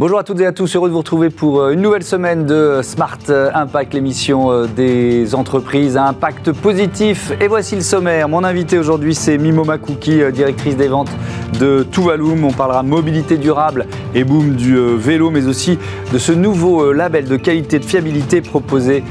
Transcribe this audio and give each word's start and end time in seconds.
Bonjour 0.00 0.20
à 0.20 0.22
toutes 0.22 0.38
et 0.38 0.46
à 0.46 0.52
tous, 0.52 0.76
heureux 0.76 0.88
de 0.88 0.92
vous 0.92 1.00
retrouver 1.00 1.28
pour 1.28 1.60
euh, 1.60 1.72
une 1.72 1.80
nouvelle 1.80 2.04
semaine 2.04 2.46
de 2.46 2.82
Smart 2.84 3.18
Impact, 3.28 3.94
l'émission 3.94 4.52
euh, 4.52 4.66
des 4.68 5.34
entreprises 5.34 5.96
à 5.96 6.04
impact 6.04 6.52
positif. 6.52 7.32
Et 7.40 7.48
voici 7.48 7.74
le 7.74 7.80
sommaire. 7.80 8.28
Mon 8.28 8.44
invité 8.44 8.78
aujourd'hui, 8.78 9.16
c'est 9.16 9.38
Mimo 9.38 9.64
Makouki, 9.64 10.22
euh, 10.22 10.30
directrice 10.30 10.76
des 10.76 10.86
ventes 10.86 11.10
de 11.58 11.86
Tuvalum. 11.90 12.44
On 12.44 12.52
parlera 12.52 12.82
mobilité 12.82 13.36
durable 13.36 13.86
et 14.14 14.24
boom 14.24 14.54
du 14.54 14.76
vélo, 14.96 15.30
mais 15.30 15.46
aussi 15.46 15.78
de 16.12 16.18
ce 16.18 16.32
nouveau 16.32 16.92
label 16.92 17.26
de 17.26 17.36
qualité 17.36 17.78
de 17.78 17.84
fiabilité 17.84 18.40
proposé 18.40 19.02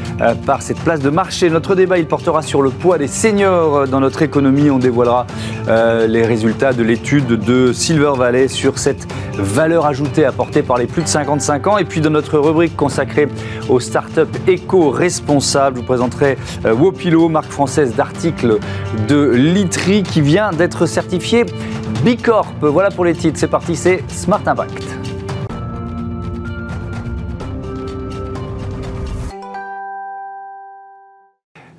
par 0.45 0.61
cette 0.61 0.79
place 0.79 0.99
de 0.99 1.09
marché. 1.09 1.49
Notre 1.49 1.75
débat, 1.75 1.97
il 1.97 2.05
portera 2.05 2.41
sur 2.41 2.61
le 2.61 2.69
poids 2.69 2.97
des 2.97 3.07
seniors 3.07 3.87
dans 3.87 3.99
notre 3.99 4.21
économie. 4.21 4.69
On 4.69 4.79
dévoilera 4.79 5.27
les 5.67 6.25
résultats 6.25 6.73
de 6.73 6.83
l'étude 6.83 7.27
de 7.27 7.73
Silver 7.73 8.13
Valley 8.17 8.47
sur 8.47 8.77
cette 8.79 9.07
valeur 9.37 9.85
ajoutée 9.85 10.25
apportée 10.25 10.63
par 10.63 10.77
les 10.77 10.87
plus 10.87 11.03
de 11.03 11.07
55 11.07 11.67
ans. 11.67 11.77
Et 11.77 11.85
puis 11.85 12.01
dans 12.01 12.09
notre 12.09 12.39
rubrique 12.39 12.75
consacrée 12.75 13.27
aux 13.69 13.79
startups 13.79 14.21
éco-responsables, 14.47 15.77
je 15.77 15.81
vous 15.81 15.87
présenterai 15.87 16.37
euh, 16.65 16.73
Wopilo, 16.73 17.29
marque 17.29 17.51
française 17.51 17.95
d'articles 17.95 18.57
de 19.07 19.29
literie 19.31 20.03
qui 20.03 20.21
vient 20.21 20.51
d'être 20.51 20.85
certifiée 20.85 21.45
Voilà 22.59 22.91
pour 22.91 23.05
les 23.05 23.13
titres, 23.13 23.39
c'est 23.39 23.47
parti, 23.47 23.75
c'est 23.75 24.03
Smart 24.09 24.41
Impact. 24.45 24.83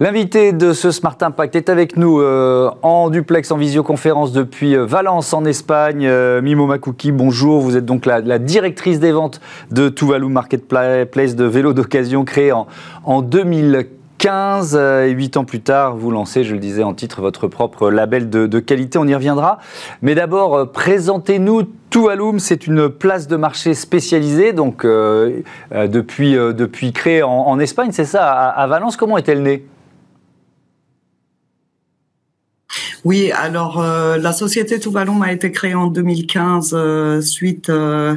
L'invité 0.01 0.53
de 0.53 0.73
ce 0.73 0.91
Smart 0.93 1.17
Impact 1.21 1.57
est 1.57 1.69
avec 1.69 1.97
nous 1.97 2.21
euh, 2.21 2.71
en 2.83 3.11
duplex, 3.11 3.51
en 3.51 3.57
visioconférence 3.57 4.33
depuis 4.33 4.77
euh, 4.77 4.87
Valence, 4.87 5.35
en 5.35 5.45
Espagne. 5.45 6.07
Euh, 6.07 6.41
Mimo 6.41 6.67
Makouki, 6.67 7.11
bonjour. 7.11 7.61
Vous 7.61 7.77
êtes 7.77 7.85
donc 7.85 8.07
la, 8.07 8.39
directrice 8.39 9.01
des 9.01 9.11
ventes 9.11 9.41
de 9.73 9.89
Tuvalu 9.89 10.29
Marketplace 10.29 11.35
de 11.35 11.45
vélos 11.45 11.73
d'occasion 11.73 12.25
créé 12.25 12.53
en, 12.53 12.69
en 13.05 13.23
2015. 13.23 13.98
Et 14.27 15.11
huit 15.11 15.37
ans 15.37 15.45
plus 15.45 15.61
tard, 15.61 15.97
vous 15.97 16.11
lancez, 16.11 16.45
je 16.45 16.55
le 16.55 16.61
disais 16.61 16.83
en 16.83 16.95
titre, 16.95 17.21
votre 17.21 17.47
propre 17.49 17.91
label 17.91 18.29
de, 18.31 18.59
qualité. 18.59 18.99
On 18.99 19.07
y 19.07 19.15
reviendra. 19.15 19.59
Mais 20.03 20.15
d'abord, 20.15 20.71
présentez-nous 20.73 21.63
Tuvalum, 21.91 22.39
c'est 22.39 22.67
une 22.67 22.89
place 22.89 23.29
de 23.29 23.37
marché 23.37 23.75
spécialisée, 23.75 24.53
donc 24.53 24.85
depuis, 24.85 26.33
depuis 26.33 26.93
créée 26.93 27.23
en, 27.23 27.59
Espagne, 27.59 27.91
c'est 27.93 28.05
ça, 28.05 28.29
à 28.31 28.67
Valence. 28.67 28.97
Comment 28.97 29.19
est-elle 29.19 29.43
née? 29.43 29.65
Oui, 33.09 33.33
alors 33.33 33.81
euh, 33.81 34.19
la 34.19 34.35
société 34.35 34.79
Tuvalu 34.79 35.13
a 35.23 35.33
été 35.33 35.51
créée 35.51 35.75
en 35.75 35.87
2015 35.87 36.73
euh, 36.75 37.23
suite 37.23 37.71
euh, 37.71 38.17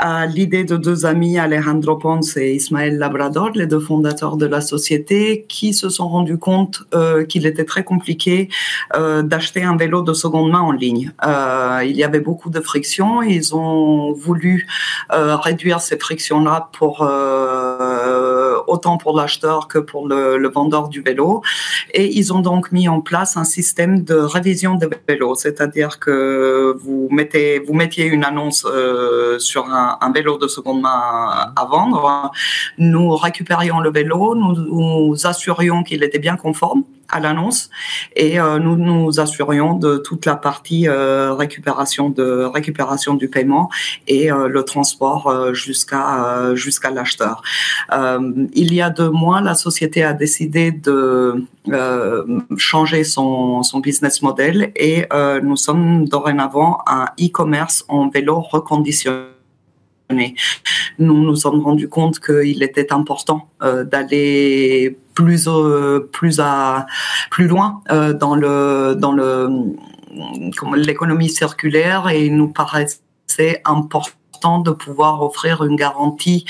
à 0.00 0.26
l'idée 0.26 0.64
de 0.64 0.76
deux 0.76 1.06
amis, 1.06 1.38
Alejandro 1.38 1.94
Ponce 1.94 2.36
et 2.36 2.54
Ismaël 2.54 2.98
Labrador, 2.98 3.50
les 3.54 3.68
deux 3.68 3.78
fondateurs 3.78 4.36
de 4.36 4.46
la 4.46 4.60
société, 4.60 5.46
qui 5.48 5.72
se 5.72 5.88
sont 5.88 6.08
rendus 6.08 6.38
compte 6.38 6.82
qu'il 7.28 7.46
était 7.46 7.64
très 7.64 7.84
compliqué 7.84 8.48
d'acheter 9.22 9.62
un 9.62 9.76
vélo 9.76 10.02
de 10.02 10.12
seconde 10.12 10.50
main 10.50 10.60
en 10.60 10.72
ligne. 10.72 11.12
il 11.84 11.96
y 11.96 12.02
avait 12.02 12.20
beaucoup 12.20 12.50
de 12.50 12.60
frictions. 12.60 13.22
Ils 13.22 13.54
ont 13.54 14.12
voulu 14.12 14.66
réduire 15.10 15.80
ces 15.80 15.98
frictions-là 15.98 16.70
pour 16.72 17.08
autant 18.72 18.96
pour 18.96 19.16
l'acheteur 19.16 19.68
que 19.68 19.78
pour 19.78 20.08
le, 20.08 20.48
vendeur 20.48 20.88
du 20.88 21.00
vélo. 21.02 21.42
Et 21.92 22.06
ils 22.18 22.32
ont 22.32 22.40
donc 22.40 22.72
mis 22.72 22.88
en 22.88 23.00
place 23.00 23.36
un 23.36 23.44
système 23.44 24.02
de 24.02 24.14
révision 24.14 24.74
de 24.74 24.88
vélo, 25.08 25.34
c'est-à-dire 25.34 25.98
que 25.98 26.76
vous 26.82 27.08
mettez, 27.10 27.62
mettiez 27.72 28.06
une 28.06 28.24
annonce 28.24 28.66
euh, 28.66 29.38
sur 29.38 29.66
un, 29.66 30.12
vélo 30.12 30.36
de 30.36 30.48
seconde 30.48 30.82
main 30.82 31.52
à 31.56 31.64
vendre. 31.64 32.30
Nous 32.78 33.16
récupérions 33.16 33.80
le 33.80 33.90
vélo, 33.90 34.34
nous, 34.34 34.52
nous 34.54 35.26
assurions 35.26 35.82
qu'il 35.82 36.02
était 36.02 36.18
bien 36.18 36.36
conforme 36.36 36.82
à 37.12 37.20
l'annonce 37.20 37.70
et 38.16 38.40
euh, 38.40 38.58
nous 38.58 38.76
nous 38.76 39.20
assurions 39.20 39.74
de 39.74 39.98
toute 39.98 40.24
la 40.26 40.34
partie 40.34 40.88
euh, 40.88 41.34
récupération 41.34 42.08
de 42.08 42.44
récupération 42.44 43.14
du 43.14 43.28
paiement 43.28 43.68
et 44.08 44.32
euh, 44.32 44.48
le 44.48 44.64
transport 44.64 45.54
jusqu'à 45.54 46.54
jusqu'à 46.54 46.90
l'acheteur. 46.90 47.42
il 48.54 48.74
y 48.74 48.80
a 48.80 48.90
deux 48.90 49.10
mois, 49.10 49.40
la 49.40 49.54
société 49.54 50.02
a 50.02 50.14
décidé 50.14 50.72
de 50.72 51.44
changer 52.56 53.04
son, 53.04 53.62
son 53.62 53.80
business 53.80 54.22
model 54.22 54.72
et 54.76 55.06
nous 55.42 55.56
sommes 55.56 56.08
dorénavant 56.08 56.78
un 56.86 57.06
e-commerce 57.20 57.84
en 57.88 58.08
vélo 58.08 58.40
reconditionné 58.40 59.31
nous 60.98 61.22
nous 61.22 61.36
sommes 61.36 61.60
rendus 61.60 61.88
compte 61.88 62.20
qu'il 62.20 62.62
était 62.62 62.92
important 62.92 63.48
euh, 63.62 63.84
d'aller 63.84 64.98
plus 65.14 65.48
euh, 65.48 66.08
plus 66.12 66.40
à 66.40 66.86
plus 67.30 67.46
loin 67.46 67.82
euh, 67.90 68.12
dans 68.12 68.34
le 68.34 68.94
dans 68.98 69.12
le 69.12 69.48
l'économie 70.76 71.30
circulaire 71.30 72.08
et 72.08 72.26
il 72.26 72.36
nous 72.36 72.48
paraissait 72.48 73.62
important 73.64 74.58
de 74.58 74.70
pouvoir 74.70 75.22
offrir 75.22 75.64
une 75.64 75.76
garantie 75.76 76.44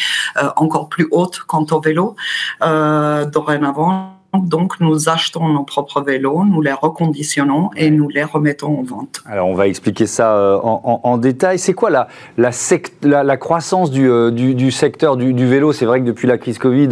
encore 0.57 0.89
plus 0.89 1.07
haute 1.13 1.41
quant 1.47 1.67
au 1.71 1.81
vélo. 1.81 2.17
dorénavant, 2.61 4.22
donc, 4.41 4.81
nous 4.81 5.11
achetons 5.11 5.47
nos 5.49 5.63
propres 5.63 6.01
vélos, 6.01 6.45
nous 6.45 6.63
les 6.63 6.73
reconditionnons 6.73 7.71
et 7.77 7.91
nous 7.91 8.09
les 8.09 8.25
remettons 8.25 8.79
en 8.79 8.83
vente. 8.83 9.23
Alors, 9.27 9.47
on 9.49 9.55
va 9.55 9.67
expliquer 9.67 10.07
ça 10.07 10.35
euh, 10.35 10.59
en, 10.63 11.19
détail. 11.19 11.59
C'est 11.59 11.75
quoi 11.75 11.91
la, 11.91 12.09
la, 12.39 13.37
croissance 13.37 13.91
euh, 13.95 14.31
du, 14.31 14.71
secteur 14.71 15.17
du, 15.19 15.47
vélo? 15.47 15.73
C'est 15.73 15.85
vrai 15.85 16.01
que 16.01 16.07
depuis 16.07 16.27
la 16.27 16.39
crise 16.39 16.59
Covid, 16.59 16.89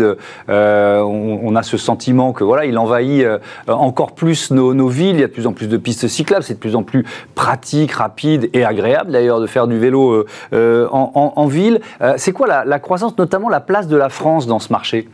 euh, 0.50 1.00
on, 1.00 1.56
a 1.56 1.62
ce 1.62 1.78
sentiment 1.78 2.32
que 2.32 2.44
voilà, 2.44 2.66
il 2.66 2.76
envahit 2.76 3.26
encore 3.68 4.12
plus 4.14 4.50
nos, 4.50 4.88
villes. 4.88 5.16
Il 5.16 5.20
y 5.20 5.24
a 5.24 5.28
de 5.28 5.32
plus 5.32 5.46
en 5.46 5.52
plus 5.52 5.68
de 5.68 5.78
pistes 5.78 6.08
cyclables. 6.08 6.44
C'est 6.44 6.54
de 6.54 6.58
plus 6.58 6.76
en 6.76 6.82
plus 6.82 7.06
pratique, 7.34 7.92
rapide 7.92 8.50
et 8.52 8.64
agréable 8.64 9.12
d'ailleurs 9.12 9.40
de 9.40 9.46
faire 9.46 9.66
du 9.66 9.78
vélo 9.78 10.26
en, 10.52 11.46
ville. 11.46 11.80
C'est 12.16 12.32
quoi 12.32 12.64
la 12.64 12.78
croissance, 12.78 13.16
notamment 13.16 13.48
la 13.48 13.60
place 13.60 13.88
de 13.88 13.96
la 13.96 14.10
France 14.10 14.46
dans 14.46 14.58
ce 14.58 14.70
marché? 14.72 15.08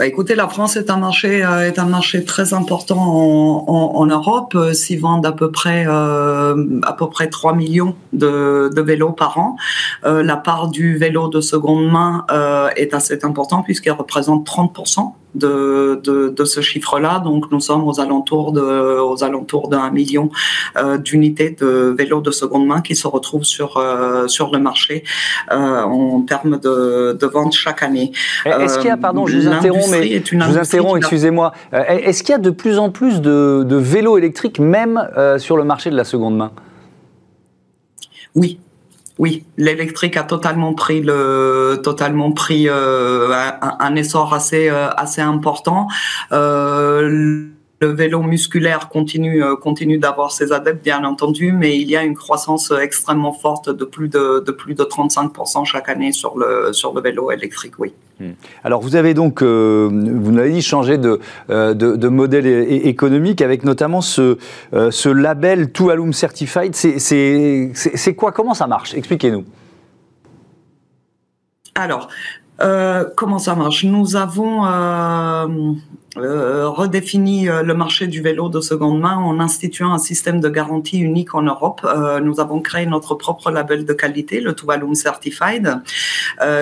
Bah, 0.00 0.06
écoutez, 0.06 0.34
la 0.34 0.48
France 0.48 0.76
est 0.76 0.88
un 0.88 0.96
marché 0.96 1.44
euh, 1.44 1.66
est 1.66 1.78
un 1.78 1.84
marché 1.84 2.24
très 2.24 2.54
important 2.54 2.96
en, 2.96 3.92
en, 3.96 4.06
Europe. 4.06 4.54
Euh, 4.54 4.72
s'y 4.72 4.96
vendent 4.96 5.26
à 5.26 5.32
peu 5.32 5.50
près 5.50 5.84
euh, 5.86 6.80
à 6.84 6.94
peu 6.94 7.10
près 7.10 7.28
3 7.28 7.54
millions 7.54 7.94
de, 8.14 8.70
de 8.74 8.80
vélos 8.80 9.12
par 9.12 9.36
an. 9.36 9.56
la 10.04 10.38
part 10.38 10.68
du 10.68 10.96
vélo 10.96 11.28
de 11.28 11.42
seconde 11.42 11.86
main 11.92 12.24
est 12.76 12.94
assez 12.94 13.22
importante 13.26 13.66
puisqu'elle 13.66 13.92
représente 13.92 14.46
30 14.46 15.19
de, 15.34 16.00
de, 16.02 16.44
ce 16.44 16.60
chiffre-là. 16.60 17.20
Donc, 17.20 17.50
nous 17.50 17.60
sommes 17.60 17.86
aux 17.86 18.00
alentours 18.00 18.52
de, 18.52 18.98
aux 19.00 19.22
alentours 19.22 19.68
d'un 19.68 19.90
million 19.90 20.30
euh, 20.76 20.98
d'unités 20.98 21.50
de 21.50 21.94
vélos 21.96 22.20
de 22.20 22.30
seconde 22.30 22.66
main 22.66 22.80
qui 22.80 22.96
se 22.96 23.06
retrouvent 23.06 23.44
sur, 23.44 23.76
euh, 23.76 24.26
sur 24.28 24.50
le 24.52 24.58
marché 24.58 25.04
euh, 25.52 25.82
en 25.82 26.22
termes 26.22 26.58
de, 26.58 27.16
de 27.20 27.26
vente 27.26 27.52
chaque 27.52 27.82
année. 27.82 28.12
Est-ce 28.44 28.78
qu'il 28.78 28.88
y 28.88 28.90
a, 28.90 28.96
pardon, 28.96 29.26
je 29.26 29.38
vous 29.38 29.48
interromps, 29.48 29.90
mais 29.90 30.22
je 30.24 30.36
vous 30.36 30.58
interromps, 30.58 30.96
excusez-moi. 30.98 31.52
Est-ce 31.72 32.22
qu'il 32.22 32.32
y 32.32 32.36
a 32.36 32.38
de 32.38 32.50
plus 32.50 32.78
en 32.78 32.90
plus 32.90 33.20
de, 33.20 33.64
de 33.66 33.76
vélos 33.76 34.18
électriques, 34.18 34.58
même 34.58 35.08
sur 35.38 35.56
le 35.56 35.64
marché 35.64 35.90
de 35.90 35.96
la 35.96 36.04
seconde 36.04 36.36
main? 36.36 36.52
Oui, 38.34 38.60
oui, 39.20 39.44
l'électrique 39.58 40.16
a 40.16 40.22
totalement 40.22 40.72
pris 40.72 41.02
le 41.02 41.78
totalement 41.84 42.32
pris 42.32 42.70
euh, 42.70 43.30
un, 43.60 43.94
essor 43.94 44.32
assez 44.32 44.70
euh, 44.70 44.88
assez 44.96 45.20
important. 45.20 45.88
Euh, 46.32 47.44
le 47.80 47.88
vélo 47.88 48.22
musculaire 48.22 48.88
continue 48.90 49.42
euh, 49.42 49.56
continue 49.56 49.96
d'avoir 49.96 50.32
ses 50.32 50.52
adeptes 50.52 50.84
bien 50.84 51.02
entendu, 51.04 51.52
mais 51.52 51.78
il 51.78 51.88
y 51.90 51.96
a 51.96 52.02
une 52.02 52.14
croissance 52.14 52.72
extrêmement 52.72 53.32
forte 53.32 53.70
de 53.70 53.84
plus 53.86 54.08
de, 54.08 54.44
de 54.44 54.52
plus 54.52 54.74
de 54.74 54.84
35% 54.84 55.64
chaque 55.64 55.88
année 55.88 56.12
sur 56.12 56.36
le 56.36 56.74
sur 56.74 56.92
le 56.92 57.00
vélo 57.00 57.30
électrique. 57.30 57.78
Oui. 57.78 57.94
Hmm. 58.20 58.32
Alors 58.64 58.82
vous 58.82 58.96
avez 58.96 59.14
donc, 59.14 59.42
euh, 59.42 59.88
vous 59.90 60.30
l'avez 60.30 60.52
dit, 60.52 60.60
changé 60.60 60.98
de, 60.98 61.20
euh, 61.48 61.72
de, 61.72 61.96
de, 61.96 62.08
modèle 62.08 62.46
économique 62.46 63.40
avec 63.40 63.64
notamment 63.64 64.02
ce, 64.02 64.36
ce 64.72 65.08
label 65.08 65.72
Tualum 65.72 66.12
Certified. 66.12 66.74
C'est 66.74 68.14
quoi? 68.14 68.32
Comment 68.32 68.52
ça 68.52 68.66
marche? 68.66 68.92
Expliquez-nous. 68.94 69.46
Alors, 71.74 72.08
comment 73.16 73.38
ça 73.38 73.54
marche? 73.54 73.84
Nous 73.84 74.16
avons 74.16 74.64
euh, 76.16 76.68
redéfini 76.68 77.48
euh, 77.48 77.62
le 77.62 77.72
marché 77.72 78.08
du 78.08 78.20
vélo 78.20 78.48
de 78.48 78.60
seconde 78.60 78.98
main 78.98 79.16
en 79.16 79.38
instituant 79.38 79.92
un 79.92 79.98
système 79.98 80.40
de 80.40 80.48
garantie 80.48 80.98
unique 80.98 81.36
en 81.36 81.42
Europe. 81.42 81.82
Euh, 81.84 82.18
nous 82.18 82.40
avons 82.40 82.60
créé 82.60 82.84
notre 82.84 83.14
propre 83.14 83.52
label 83.52 83.84
de 83.84 83.92
qualité, 83.92 84.40
le 84.40 84.52
Tuvalu 84.52 84.92
Certified, 84.96 85.80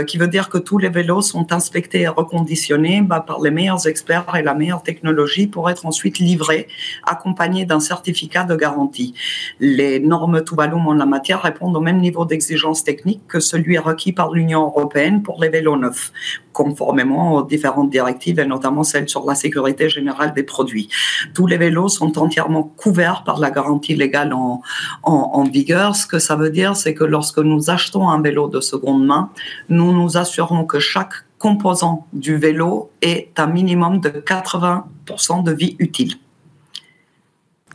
qui 0.07 0.19
veut 0.19 0.29
dire 0.29 0.49
que 0.49 0.59
tous 0.59 0.77
les 0.77 0.89
vélos 0.89 1.23
sont 1.23 1.53
inspectés 1.53 2.01
et 2.01 2.09
reconditionnés 2.09 3.01
bah, 3.01 3.25
par 3.27 3.41
les 3.41 3.51
meilleurs 3.51 3.87
experts 3.87 4.35
et 4.37 4.43
la 4.43 4.53
meilleure 4.53 4.83
technologie 4.83 5.47
pour 5.47 5.71
être 5.71 5.87
ensuite 5.87 6.19
livrés, 6.19 6.69
accompagnés 7.05 7.65
d'un 7.65 7.81
certificat 7.81 8.45
de 8.45 8.57
garantie. 8.57 9.15
Les 9.61 10.01
normes 10.01 10.45
Tuvalu 10.45 10.75
en 10.75 10.95
la 10.95 11.07
matière 11.07 11.43
répondent 11.43 11.77
au 11.77 11.81
même 11.81 12.01
niveau 12.01 12.25
d'exigence 12.25 12.85
technique 12.85 13.23
que 13.29 13.41
celui 13.41 13.79
requis 13.79 14.13
par 14.13 14.33
l'Union 14.33 14.65
européenne 14.65 15.23
pour 15.23 15.41
les 15.41 15.49
vélos 15.49 15.77
neufs, 15.77 16.13
conformément 16.53 17.35
aux 17.35 17.43
différentes 17.43 17.91
directives 17.91 18.41
et 18.41 18.47
notamment 18.47 18.83
celle 18.83 19.09
sur 19.09 19.25
la 19.25 19.37
sécurité 19.39 19.89
générale 19.89 20.33
des 20.35 20.43
produits. 20.43 20.89
Tous 21.35 21.47
les 21.47 21.57
vélos 21.57 21.89
sont 21.89 22.19
entièrement 22.19 22.63
couverts 22.63 23.23
par 23.25 23.39
la 23.39 23.51
garantie 23.51 23.95
légale 23.95 24.33
en, 24.33 24.63
en, 25.03 25.45
vigueur. 25.45 25.97
Ce 25.97 26.07
que 26.07 26.19
ça 26.19 26.37
veut 26.37 26.51
dire, 26.51 26.77
c'est 26.77 26.95
que 26.95 27.05
lorsque 27.05 27.39
nous 27.39 27.71
achetons 27.71 28.09
un 28.09 28.21
vélo 28.21 28.49
de 28.49 28.61
seconde 28.61 29.07
main, 29.07 29.31
nous 29.69 29.93
nous 29.93 30.17
assurons 30.17 30.65
que 30.65 30.79
chaque 30.79 31.15
composant 31.39 32.07
du 32.13 32.37
vélo 32.37 32.91
est 33.01 33.39
un 33.39 33.47
minimum 33.47 34.01
de 34.01 34.11
80% 34.11 35.45
de 35.45 35.53
vie 35.53 35.77
utile. 35.79 36.15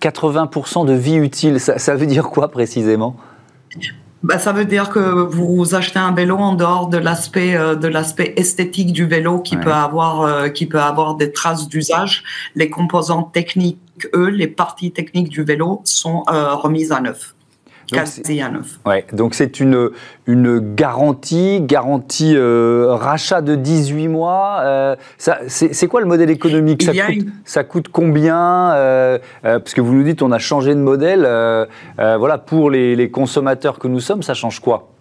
80% 0.02 0.86
de 0.86 0.94
vie 0.94 1.16
utile, 1.16 1.60
ça, 1.60 1.80
ça 1.80 1.96
veut 1.96 2.06
dire 2.06 2.30
quoi 2.30 2.50
précisément? 2.50 3.16
Bah, 4.24 4.40
ça 4.40 4.54
veut 4.54 4.64
dire 4.64 4.90
que 4.90 5.00
vous 5.00 5.76
achetez 5.76 6.00
un 6.00 6.14
vélo 6.14 6.38
en 6.38 6.56
dehors 6.56 6.88
de 6.88 6.98
l'aspect 6.98 7.56
euh, 7.56 7.76
de 7.76 7.90
l'aspect 7.90 8.34
esthétique 8.38 8.94
du 8.94 9.06
vélo 9.06 9.40
qui 9.40 9.58
peut 9.58 9.74
avoir 9.74 10.22
euh, 10.22 10.48
qui 10.48 10.66
peut 10.66 10.80
avoir 10.80 11.16
des 11.16 11.32
traces 11.34 11.68
d'usage. 11.68 12.24
Les 12.56 12.70
composants 12.70 13.24
techniques, 13.24 14.08
eux, 14.16 14.30
les 14.30 14.48
parties 14.48 14.92
techniques 14.92 15.30
du 15.30 15.44
vélo 15.44 15.82
sont 15.84 16.24
euh, 16.32 16.56
remises 16.56 16.94
à 16.94 17.02
neuf. 17.02 17.36
Ouais, 18.86 19.06
donc 19.14 19.34
c'est 19.34 19.60
une, 19.60 19.92
une 20.28 20.76
garantie, 20.76 21.60
garantie 21.62 22.34
euh, 22.36 22.88
rachat 22.90 23.42
de 23.42 23.56
18 23.56 24.08
mois. 24.08 24.60
Euh, 24.62 24.96
c'est 25.18 25.88
quoi 25.88 26.02
le 26.02 26.08
modèle 26.08 26.30
économique? 26.30 26.84
Ça 26.84 26.94
coûte, 26.94 27.28
ça 27.46 27.64
coûte, 27.64 27.88
combien 27.90 28.72
euh, 28.74 29.18
Parce 29.42 29.74
que 29.74 29.82
vous 29.82 29.94
nous 29.94 30.04
dites 30.04 30.22
on 30.22 30.32
a 30.32 30.40
changé 30.40 30.76
de 30.76 30.80
modèle. 30.80 31.22
voilà, 31.98 32.38
pour 32.38 32.70
les, 32.70 32.96
les 32.96 33.10
consommateurs 33.10 33.80
que 33.80 33.88
nous 33.88 34.00
sommes, 34.00 34.24
ça 34.24 34.34
change 34.34 34.60
quoi? 34.60 34.93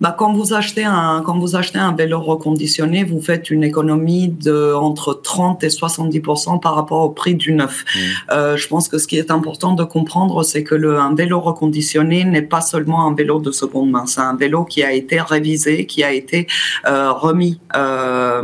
Bah, 0.00 0.14
quand 0.16 0.32
vous 0.32 0.54
achetez 0.54 0.84
un 0.84 1.22
quand 1.24 1.38
vous 1.38 1.56
achetez 1.56 1.78
un 1.78 1.92
vélo 1.92 2.20
reconditionné, 2.20 3.04
vous 3.04 3.20
faites 3.20 3.50
une 3.50 3.64
économie 3.64 4.28
de 4.28 4.74
entre 4.74 5.14
30 5.14 5.64
et 5.64 5.68
70% 5.68 6.60
par 6.60 6.74
rapport 6.74 7.02
au 7.02 7.10
prix 7.10 7.34
du 7.34 7.52
neuf. 7.52 7.84
Mmh. 7.84 7.98
Euh, 8.32 8.56
je 8.56 8.68
pense 8.68 8.88
que 8.88 8.98
ce 8.98 9.06
qui 9.06 9.18
est 9.18 9.30
important 9.30 9.72
de 9.74 9.84
comprendre, 9.84 10.42
c'est 10.42 10.64
que 10.64 10.74
le 10.74 10.98
un 10.98 11.14
vélo 11.14 11.40
reconditionné 11.40 12.24
n'est 12.24 12.42
pas 12.42 12.60
seulement 12.60 13.06
un 13.06 13.14
vélo 13.14 13.40
de 13.40 13.50
seconde 13.50 13.90
main, 13.90 14.06
c'est 14.06 14.20
un 14.20 14.36
vélo 14.36 14.64
qui 14.64 14.82
a 14.82 14.92
été 14.92 15.20
révisé, 15.20 15.86
qui 15.86 16.02
a 16.02 16.12
été 16.12 16.46
euh, 16.86 17.12
remis 17.12 17.60
euh, 17.76 18.42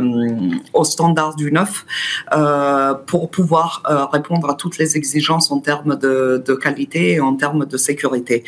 au 0.73 0.83
standard 0.83 1.35
du 1.35 1.51
neuf 1.51 1.85
euh, 2.33 2.93
pour 2.93 3.29
pouvoir 3.29 3.83
euh, 3.89 4.05
répondre 4.05 4.49
à 4.49 4.55
toutes 4.55 4.77
les 4.77 4.97
exigences 4.97 5.51
en 5.51 5.59
termes 5.59 5.97
de, 5.97 6.43
de 6.45 6.53
qualité 6.53 7.13
et 7.13 7.19
en 7.19 7.35
termes 7.35 7.65
de 7.65 7.77
sécurité. 7.77 8.43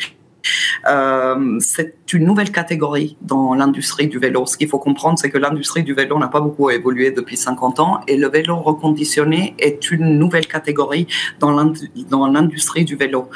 Euh, 0.86 1.58
c'est 1.60 2.12
une 2.12 2.24
nouvelle 2.24 2.52
catégorie 2.52 3.16
dans 3.22 3.54
l'industrie 3.54 4.08
du 4.08 4.18
vélo. 4.18 4.46
Ce 4.46 4.56
qu'il 4.56 4.68
faut 4.68 4.78
comprendre, 4.78 5.18
c'est 5.18 5.30
que 5.30 5.38
l'industrie 5.38 5.82
du 5.82 5.94
vélo 5.94 6.18
n'a 6.18 6.28
pas 6.28 6.40
beaucoup 6.40 6.70
évolué 6.70 7.10
depuis 7.10 7.36
50 7.36 7.80
ans 7.80 8.00
et 8.06 8.16
le 8.16 8.28
vélo 8.28 8.56
reconditionné 8.56 9.54
est 9.58 9.90
une 9.90 10.18
nouvelle 10.18 10.46
catégorie 10.46 11.06
dans 11.40 11.50
l'industrie 11.50 12.84
du 12.84 12.96
vélo. 12.96 13.28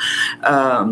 Euh, 0.49 0.85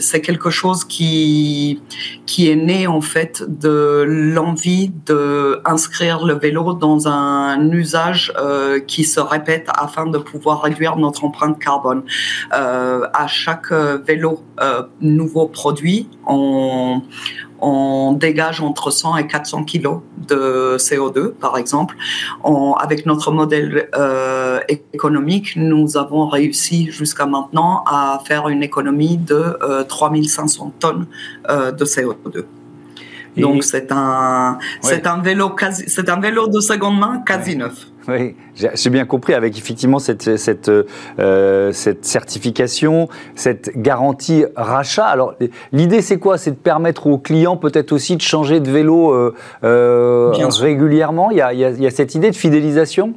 c'est 0.00 0.20
quelque 0.20 0.50
chose 0.50 0.84
qui, 0.84 1.80
qui 2.26 2.50
est 2.50 2.56
né 2.56 2.86
en 2.86 3.00
fait 3.00 3.42
de 3.46 4.04
l'envie 4.06 4.90
d'inscrire 5.06 6.24
le 6.24 6.34
vélo 6.34 6.74
dans 6.74 7.08
un 7.08 7.70
usage 7.70 8.32
euh, 8.38 8.80
qui 8.80 9.04
se 9.04 9.20
répète 9.20 9.68
afin 9.68 10.06
de 10.06 10.18
pouvoir 10.18 10.62
réduire 10.62 10.96
notre 10.96 11.24
empreinte 11.24 11.58
carbone. 11.58 12.02
À 12.50 13.26
chaque 13.26 13.72
vélo 13.72 14.42
nouveau 15.00 15.46
produit, 15.60 16.08
on, 16.26 17.02
on 17.60 18.12
dégage 18.12 18.62
entre 18.62 18.90
100 18.90 19.18
et 19.18 19.26
400 19.26 19.64
kilos 19.64 20.00
de 20.26 20.76
CO2, 20.78 21.32
par 21.32 21.58
exemple. 21.58 21.96
avec 22.78 23.04
notre 23.04 23.30
modèle 23.30 23.88
euh, 23.94 24.60
économique, 24.92 25.56
nous 25.56 25.98
avons 25.98 26.26
réussi 26.26 26.90
jusqu'à 26.90 27.26
maintenant 27.26 27.84
à 27.86 28.22
faire 28.24 28.48
une 28.48 28.62
économie 28.62 29.18
de 29.18 29.42
3500 29.88 30.66
euh, 30.66 30.70
tonnes 30.80 31.06
euh, 31.50 31.72
de 31.72 31.84
CO2. 31.84 32.44
Donc 33.36 33.62
c'est 33.62 33.92
un, 33.92 34.58
c'est 34.80 35.06
un 35.06 35.18
vélo 35.18 35.50
quasi, 35.50 35.84
c'est 35.86 36.08
un 36.08 36.20
vélo 36.20 36.48
de 36.48 36.60
seconde 36.60 36.98
main 36.98 37.22
quasi 37.24 37.54
neuf. 37.56 37.89
Oui, 38.08 38.34
j'ai 38.54 38.90
bien 38.90 39.04
compris 39.04 39.34
avec 39.34 39.56
effectivement 39.58 39.98
cette, 39.98 40.36
cette, 40.38 40.70
euh, 41.18 41.72
cette 41.72 42.04
certification, 42.04 43.08
cette 43.34 43.70
garantie 43.76 44.44
rachat. 44.56 45.04
Alors 45.04 45.34
l'idée 45.72 46.00
c'est 46.00 46.18
quoi? 46.18 46.38
C'est 46.38 46.52
de 46.52 46.56
permettre 46.56 47.06
aux 47.06 47.18
clients 47.18 47.56
peut-être 47.56 47.92
aussi 47.92 48.16
de 48.16 48.22
changer 48.22 48.60
de 48.60 48.70
vélo 48.70 49.12
euh, 49.12 49.34
euh, 49.64 50.32
régulièrement? 50.60 51.30
Il 51.30 51.36
y, 51.36 51.42
a, 51.42 51.52
il 51.52 51.60
y, 51.60 51.86
a, 51.86 51.90
cette 51.90 52.14
idée 52.14 52.30
de 52.30 52.36
fidélisation? 52.36 53.14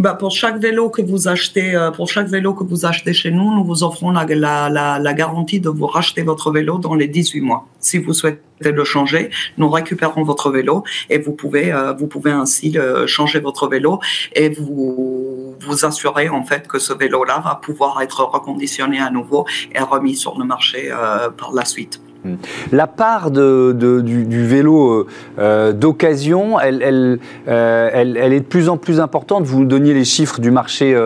Bah 0.00 0.14
pour 0.14 0.30
chaque 0.30 0.58
vélo 0.58 0.90
que 0.90 1.02
vous 1.02 1.28
achetez, 1.28 1.74
euh, 1.74 1.90
pour 1.90 2.08
chaque 2.08 2.28
vélo 2.28 2.54
que 2.54 2.64
vous 2.64 2.86
achetez 2.86 3.12
chez 3.12 3.30
nous, 3.30 3.54
nous 3.54 3.64
vous 3.64 3.82
offrons 3.82 4.10
la, 4.10 4.24
la, 4.26 4.98
la, 4.98 5.14
garantie 5.14 5.60
de 5.60 5.68
vous 5.68 5.86
racheter 5.86 6.22
votre 6.22 6.50
vélo 6.50 6.78
dans 6.78 6.94
les 6.94 7.08
18 7.08 7.40
mois. 7.40 7.66
Si 7.78 7.98
vous 7.98 8.12
souhaitez 8.12 8.72
le 8.72 8.84
changer, 8.84 9.30
nous 9.58 9.70
récupérons 9.70 10.22
votre 10.22 10.50
vélo 10.50 10.84
et 11.08 11.18
vous 11.18 11.32
pouvez, 11.32 11.72
euh, 11.72 11.92
vous 11.92 12.06
pouvez 12.06 12.30
ainsi 12.30 12.76
changer 13.06 13.40
votre 13.40 13.68
vélo 13.68 14.00
et 14.34 14.48
vous 14.50 15.56
vous 15.60 15.84
assurer 15.84 16.28
en 16.28 16.44
fait 16.44 16.66
que 16.66 16.78
ce 16.78 16.92
vélo-là 16.92 17.42
va 17.44 17.54
pouvoir 17.54 18.00
être 18.02 18.24
reconditionné 18.24 19.00
à 19.00 19.10
nouveau 19.10 19.46
et 19.74 19.80
remis 19.80 20.16
sur 20.16 20.38
le 20.38 20.44
marché 20.44 20.90
euh, 20.90 21.30
par 21.30 21.52
la 21.52 21.64
suite. 21.64 22.00
Hmm. 22.24 22.34
La 22.70 22.86
part 22.86 23.30
du, 23.30 24.46
vélo 24.46 24.90
euh, 24.90 25.06
euh, 25.38 25.72
d'occasion, 25.72 26.58
euh, 26.58 27.16
elle, 27.46 28.16
est 28.16 28.40
de 28.40 28.44
plus 28.44 28.68
en 28.68 28.76
plus 28.76 29.00
importante. 29.00 29.44
Vous 29.44 29.64
donniez 29.64 29.94
les 29.94 30.04
chiffres 30.04 30.40
du 30.40 30.50
marché 30.50 30.96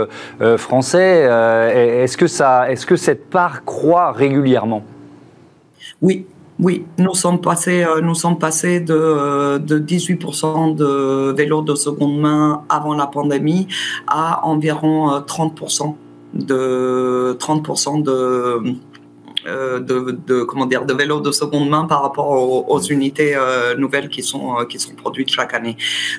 français. 0.57 1.29
est-ce, 2.03 2.17
que 2.87 2.97
cette 2.97 3.31
part 3.31 3.65
croît 3.65 4.13
régulièrement? 4.13 4.83
Oui, 6.03 6.27
oui, 6.59 6.85
nous 6.99 7.15
sommes 7.15 7.41
passés, 7.41 7.85
nous 8.03 8.15
sommes 8.15 8.39
passés 8.39 8.81
de, 8.81 9.59
de 9.59 9.79
18% 9.79 10.75
de 10.75 11.33
vélos 11.33 11.63
de 11.63 11.75
seconde 11.75 12.19
main 12.19 12.63
avant 12.69 12.95
la 12.95 13.07
pandémie 13.07 13.69
à 14.07 14.45
environ 14.47 15.21
30% 15.21 15.95
de 16.35 17.37
30% 17.39 18.03
de 18.03 18.77
de, 19.47 20.17
de, 20.27 20.43
comment 20.43 20.67
dire 20.67 20.85
de 20.85 20.95
vélos 20.95 21.21
de 21.21 21.33
seconde 21.33 21.69
main 21.69 21.85
par 21.85 22.03
rapport 22.03 22.31
aux, 22.31 22.81
unités 22.81 23.35
euh, 23.37 23.75
nouvelles 23.77 24.09
qui 24.09 24.23
sont 24.23 24.59
euh, 24.59 24.65
qui 24.65 24.79
sont 24.79 24.95
produites 24.95 25.31
chaque 25.31 25.55
année. 25.55 25.77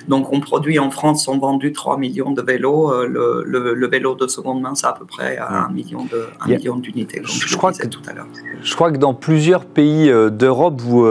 Donc 0.08 0.32
on 0.32 0.40
produit 0.40 0.78
en 0.78 0.90
France, 0.90 1.24
sont 1.24 1.38
vendus 1.38 1.72
3 1.72 1.98
millions 1.98 2.32
de 2.32 2.42
vélos. 2.42 2.92
Le, 3.06 3.44
le, 3.46 3.86
vélo 3.86 4.14
de 4.14 4.26
seconde 4.26 4.60
main, 4.60 4.74
c'est 4.74 4.86
à 4.86 4.92
peu 4.92 5.04
près 5.04 5.38
un 5.38 5.68
million 5.70 6.04
de 6.04 6.26
un 6.40 6.48
million 6.48 6.76
d'unités. 6.76 7.22
Je, 7.24 7.46
je 7.46 7.56
crois 7.56 7.72
que 7.72 7.86
tout 7.86 8.02
à 8.08 8.12
l'heure. 8.12 8.26
Je 8.62 8.74
crois 8.74 8.90
que 8.90 8.96
dans 8.96 9.14
plusieurs 9.14 9.64
pays 9.64 10.12
d'Europe, 10.30 10.80
vous 10.80 11.06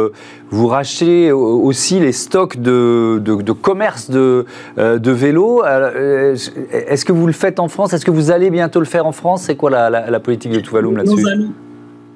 vous 0.49 0.67
rachetez 0.67 1.31
aussi 1.31 1.99
les 1.99 2.11
stocks 2.11 2.57
de, 2.57 3.21
de, 3.23 3.41
de 3.41 3.51
commerce 3.51 4.09
de, 4.09 4.45
de 4.77 5.11
vélos. 5.11 5.63
Est-ce 5.63 7.05
que 7.05 7.13
vous 7.13 7.27
le 7.27 7.33
faites 7.33 7.59
en 7.59 7.67
France? 7.67 7.93
Est-ce 7.93 8.05
que 8.05 8.11
vous 8.11 8.31
allez 8.31 8.49
bientôt 8.49 8.79
le 8.79 8.85
faire 8.85 9.05
en 9.05 9.11
France? 9.11 9.43
C'est 9.43 9.55
quoi 9.55 9.69
la, 9.69 9.89
la, 9.89 10.19
politique 10.19 10.51
de 10.51 10.59
Tuvalu 10.59 10.95
là-dessus? 10.95 11.25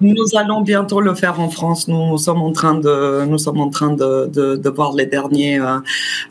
Nous 0.02 0.38
allons 0.38 0.62
bientôt 0.62 1.02
le 1.02 1.14
faire 1.14 1.40
en 1.40 1.50
France. 1.50 1.88
Nous 1.88 2.18
sommes 2.18 2.42
en 2.42 2.52
train 2.52 2.76
de, 2.76 3.26
nous 3.26 3.38
sommes 3.38 3.60
en 3.60 3.70
train 3.70 3.92
de, 3.92 4.28
de, 4.28 4.56
de 4.56 4.70
voir 4.70 4.94
les 4.94 5.06
derniers, 5.06 5.60
euh, 5.60 5.80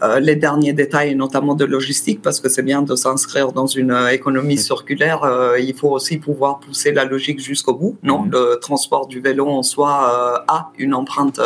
euh 0.02 0.20
les 0.20 0.36
derniers 0.36 0.72
détails, 0.72 1.14
notamment 1.14 1.54
de 1.54 1.64
logistique, 1.64 2.22
parce 2.22 2.40
que 2.40 2.48
c'est 2.48 2.62
bien 2.62 2.82
de 2.82 2.94
s'inscrire 2.96 3.52
dans 3.52 3.66
une 3.66 3.90
euh, 3.90 4.08
économie 4.08 4.56
circulaire. 4.56 5.22
Euh, 5.22 5.58
il 5.58 5.74
faut 5.74 5.90
aussi 5.90 6.16
pouvoir 6.16 6.60
pousser 6.60 6.92
la 6.92 7.04
logique 7.04 7.40
jusqu'au 7.40 7.74
bout. 7.74 7.96
Non, 8.02 8.24
mm-hmm. 8.24 8.30
le 8.32 8.58
transport 8.60 9.06
du 9.06 9.20
vélo 9.20 9.46
en 9.46 9.62
soi 9.62 10.44
a 10.48 10.70
une 10.78 10.94
empreinte, 10.94 11.40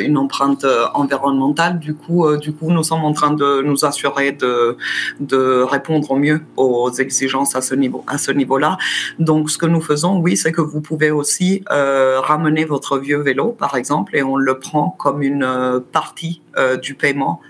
une 0.00 0.16
empreinte 0.16 0.66
environnementale. 0.94 1.78
Du 1.78 1.94
coup, 1.94 2.36
du 2.36 2.52
coup, 2.52 2.70
nous 2.70 2.82
sommes 2.82 3.04
en 3.04 3.12
train 3.12 3.32
de 3.32 3.62
nous 3.62 3.84
assurer 3.84 4.32
de, 4.32 4.76
de 5.20 5.62
répondre 5.62 6.10
au 6.10 6.16
mieux 6.16 6.40
aux 6.56 6.90
exigences 6.92 7.54
à 7.56 7.60
ce 7.60 7.74
niveau, 7.74 8.04
à 8.06 8.18
ce 8.18 8.30
niveau-là. 8.30 8.78
Donc, 9.18 9.50
ce 9.50 9.58
que 9.58 9.66
nous 9.66 9.80
faisons, 9.80 10.18
oui, 10.18 10.36
c'est 10.36 10.52
que 10.52 10.60
vous 10.60 10.80
pouvez 10.80 10.93
pouvez 10.94 11.10
aussi 11.10 11.64
ramener 11.68 12.64
votre 12.64 12.98
vieux 12.98 13.20
vélo, 13.20 13.48
par 13.48 13.76
exemple, 13.76 14.16
et 14.16 14.22
on 14.22 14.36
le 14.36 14.58
prend 14.58 14.94
comme 14.98 15.22
une 15.22 15.82
partie 15.92 16.42
du 16.82 16.94
paiement 16.94 17.40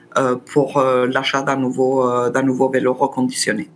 pour 0.52 0.80
l'achat 0.80 1.42
d'un 1.42 1.56
nouveau, 1.56 2.30
d'un 2.30 2.42
nouveau 2.42 2.68
vélo 2.68 2.92
reconditionné. 2.92 3.68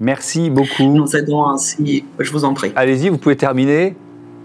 Merci 0.00 0.50
beaucoup. 0.50 0.84
Nous 0.84 1.16
aidons 1.16 1.46
ainsi, 1.46 2.04
je 2.18 2.30
vous 2.32 2.44
en 2.44 2.54
prie. 2.54 2.72
Allez-y, 2.76 3.08
vous 3.08 3.18
pouvez 3.18 3.36
terminer. 3.36 3.94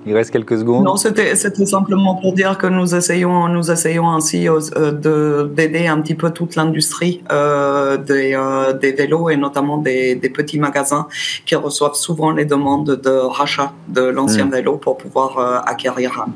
Il 0.07 0.15
reste 0.15 0.31
quelques 0.31 0.57
secondes. 0.59 0.85
Non, 0.85 0.95
c'était 0.95 1.35
simplement 1.35 2.15
pour 2.15 2.33
dire 2.33 2.57
que 2.57 2.67
nous 2.67 2.95
essayons, 2.95 3.49
nous 3.49 3.71
essayons 3.71 4.09
ainsi 4.09 4.47
euh, 4.47 5.43
d'aider 5.43 5.87
un 5.87 5.99
petit 6.01 6.15
peu 6.15 6.31
toute 6.31 6.55
l'industrie 6.55 7.23
euh, 7.31 7.97
des, 7.97 8.33
euh, 8.33 8.73
des, 8.73 8.93
vélos 8.93 9.29
et 9.29 9.35
notamment 9.35 9.77
des, 9.77 10.15
des, 10.15 10.29
petits 10.29 10.59
magasins 10.59 11.07
qui 11.45 11.55
reçoivent 11.55 11.95
souvent 11.95 12.31
les 12.31 12.45
demandes 12.45 13.01
de 13.01 13.09
rachat 13.09 13.73
de 13.89 14.01
l'ancien 14.01 14.45
hmm. 14.45 14.51
vélo 14.51 14.77
pour 14.77 14.97
pouvoir 14.97 15.37
euh, 15.37 15.59
acquérir 15.65 16.25
un. 16.25 16.31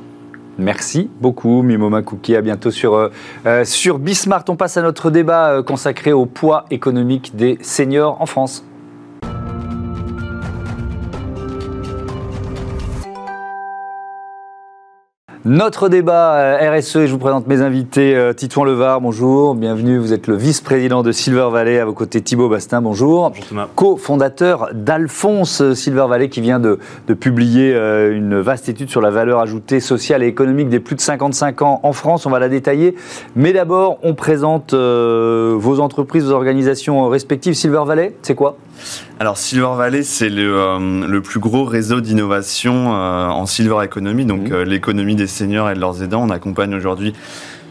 Merci 0.58 1.10
beaucoup, 1.22 1.62
Mimoma 1.62 2.01
Cookie. 2.01 2.36
À 2.36 2.42
bientôt 2.42 2.72
sur, 2.72 3.10
sur 3.63 4.00
Bismart. 4.00 4.44
On 4.50 4.56
passe 4.58 4.78
à 4.78 4.82
notre 4.82 5.10
débat 5.10 5.63
consacré 5.66 6.12
au 6.12 6.25
poids 6.25 6.66
économique 6.70 7.36
des 7.36 7.58
seniors 7.62 8.22
en 8.22 8.25
France. 8.25 8.63
Notre 15.44 15.90
débat 15.90 16.36
euh, 16.36 16.78
RSE, 16.78 16.98
et 16.98 17.08
je 17.08 17.14
vous 17.14 17.18
présente 17.18 17.48
mes 17.48 17.62
invités. 17.62 18.16
Euh, 18.16 18.32
Titouan 18.32 18.64
Levar, 18.64 19.02
bonjour, 19.02 19.56
bienvenue. 19.56 19.98
Vous 19.98 20.14
êtes 20.14 20.28
le 20.28 20.36
vice-président 20.36 21.02
de 21.02 21.12
Silver 21.12 21.48
Valley. 21.52 21.80
À 21.80 21.86
vos 21.86 21.94
côtés, 21.94 22.22
Thibaut 22.22 22.48
Bastin, 22.48 22.80
bonjour. 22.80 23.32
Bonjour 23.32 23.68
Co-fondateur 23.74 24.70
d'Alphonse 24.74 25.62
euh, 25.62 25.74
Silver 25.74 26.06
Valley 26.08 26.30
qui 26.30 26.42
vient 26.42 26.60
de, 26.60 26.78
publier 27.20 27.74
une 27.74 28.40
vaste 28.40 28.70
étude 28.70 28.92
sur 28.92 29.02
la 29.02 29.10
valeur 29.10 29.40
ajoutée 29.40 29.80
sociale 29.80 30.22
et 30.22 30.28
économique 30.28 30.70
des 30.70 30.80
plus 30.80 30.96
de 30.96 31.02
55 31.02 31.64
ans 31.64 31.80
en 31.82 31.92
France. 31.92 32.28
On 32.28 32.30
va 32.30 32.38
la 32.38 32.48
détailler. 32.48 32.96
Mais 33.36 33.52
d'abord, 33.52 33.98
on 34.04 34.14
présente 34.14 34.74
vos 34.74 35.80
entreprises, 35.80 36.26
vos 36.26 36.32
organisations 36.32 37.10
respectives. 37.10 37.56
Silver 37.56 37.82
Valley, 37.86 38.16
c'est 38.22 38.36
quoi? 38.36 38.58
Alors 39.20 39.38
Silver 39.38 39.74
Valley, 39.78 40.04
c'est 40.04 40.30
le, 40.30 40.60
euh, 40.60 41.08
le, 41.08 41.22
plus 41.22 41.40
gros 41.40 41.64
réseau 41.64 42.02
d'innovation 42.02 42.96
euh, 42.96 43.28
en 43.28 43.46
Silver 43.46 43.84
Economy, 43.84 44.26
donc 44.26 44.50
mmh. 44.50 44.54
euh, 44.54 44.66
l'économie 44.66 45.16
des 45.16 45.28
seniors 45.28 45.70
et 45.70 45.76
de 45.76 45.80
leurs 45.80 46.02
aidants. 46.02 46.24
On 46.24 46.32
accompagne 46.32 46.74
aujourd'hui 46.74 47.14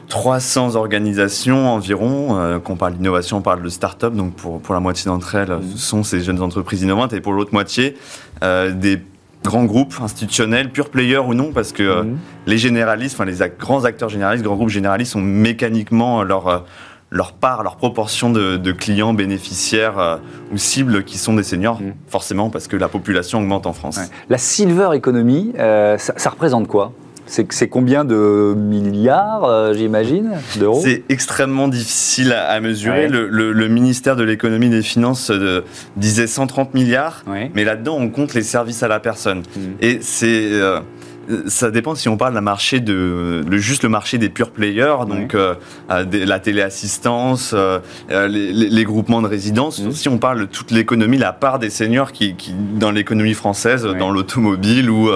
300 0.08 0.76
organisations 0.76 1.68
environ. 1.72 2.60
quand 2.64 2.74
on 2.74 2.76
parle 2.76 2.94
d'innovation, 2.94 3.38
on 3.38 3.42
parle 3.42 3.62
de 3.62 3.68
start-up. 3.68 4.14
Donc 4.14 4.34
pour, 4.34 4.60
pour 4.60 4.74
la 4.74 4.80
moitié 4.80 5.08
d'entre 5.08 5.34
elles, 5.34 5.50
mmh. 5.50 5.62
ce 5.74 5.78
sont 5.78 6.02
ces 6.02 6.20
jeunes 6.20 6.40
entreprises 6.40 6.82
innovantes. 6.82 7.12
Et 7.12 7.20
pour 7.20 7.32
l'autre 7.32 7.52
moitié, 7.52 7.96
des 8.42 9.00
grands 9.44 9.64
groupes 9.64 9.94
institutionnels, 10.02 10.70
pure 10.70 10.90
players 10.90 11.18
ou 11.18 11.34
non, 11.34 11.52
parce 11.52 11.72
que 11.72 12.02
mmh. 12.02 12.18
les 12.46 12.58
généralistes, 12.58 13.14
enfin 13.14 13.24
les 13.24 13.38
grands 13.58 13.84
acteurs 13.84 14.08
généralistes, 14.08 14.44
grands 14.44 14.56
groupes 14.56 14.68
généralistes 14.68 15.14
ont 15.14 15.20
mécaniquement 15.20 16.24
leur 16.24 16.64
leur 17.10 17.32
part, 17.32 17.62
leur 17.62 17.76
proportion 17.76 18.30
de, 18.30 18.72
clients 18.72 19.12
bénéficiaires 19.12 19.98
euh, 19.98 20.16
ou 20.52 20.58
cibles 20.58 21.04
qui 21.04 21.18
sont 21.18 21.34
des 21.34 21.42
seniors, 21.42 21.80
mm. 21.80 21.94
forcément 22.06 22.50
parce 22.50 22.68
que 22.68 22.76
la 22.76 22.88
population 22.88 23.38
augmente 23.38 23.66
en 23.66 23.72
France. 23.72 23.98
La 24.28 24.38
silver 24.38 24.90
economy, 24.94 25.52
euh, 25.58 25.98
ça, 25.98 26.30
représente 26.30 26.68
quoi? 26.68 26.92
C'est 27.26 27.68
combien 27.68 28.04
de 28.04 28.54
milliards, 28.56 29.44
euh, 29.44 29.72
j'imagine, 29.72 30.32
d'euros? 30.58 30.80
C'est 30.82 31.04
extrêmement 31.08 31.68
difficile 31.68 32.32
à, 32.32 32.58
mesurer. 32.60 33.06
Le, 33.06 33.68
ministère 33.68 34.16
de 34.16 34.24
l'économie 34.24 34.66
et 34.66 34.70
des 34.70 34.82
finances 34.82 35.30
disait 35.96 36.26
130 36.26 36.74
milliards, 36.74 37.24
mais 37.54 37.62
là-dedans, 37.62 37.96
on 38.00 38.08
compte 38.08 38.34
les 38.34 38.42
services 38.42 38.82
à 38.82 38.88
la 38.88 38.98
personne. 38.98 39.42
Mm. 39.56 39.60
Et 39.80 39.98
c'est 40.00 40.50
ça 41.46 41.70
dépend 41.70 41.94
si 41.94 42.08
on 42.08 42.16
parle 42.16 42.34
d'un 42.34 42.40
marché 42.40 42.80
de 42.80 43.42
le, 43.48 43.58
juste 43.58 43.82
le 43.82 43.88
marché 43.88 44.18
des 44.18 44.28
pure 44.28 44.50
players, 44.50 44.96
donc 45.08 45.34
euh, 45.34 45.54
la 45.88 46.38
téléassistance, 46.38 47.52
euh, 47.54 47.78
euh, 48.10 48.28
les, 48.28 48.84
groupements 48.84 49.22
de 49.22 49.26
résidence. 49.26 49.80
Mhm. 49.80 49.92
Si 49.92 50.08
on 50.08 50.18
parle 50.18 50.40
de 50.40 50.44
toute 50.46 50.70
l'économie, 50.70 51.18
la 51.18 51.32
part 51.32 51.58
des 51.58 51.70
seniors 51.70 52.12
qui, 52.12 52.34
dans 52.78 52.90
l'économie 52.90 53.34
française, 53.34 53.84
dans 53.84 54.10
l'automobile 54.10 54.90
ou, 54.90 55.10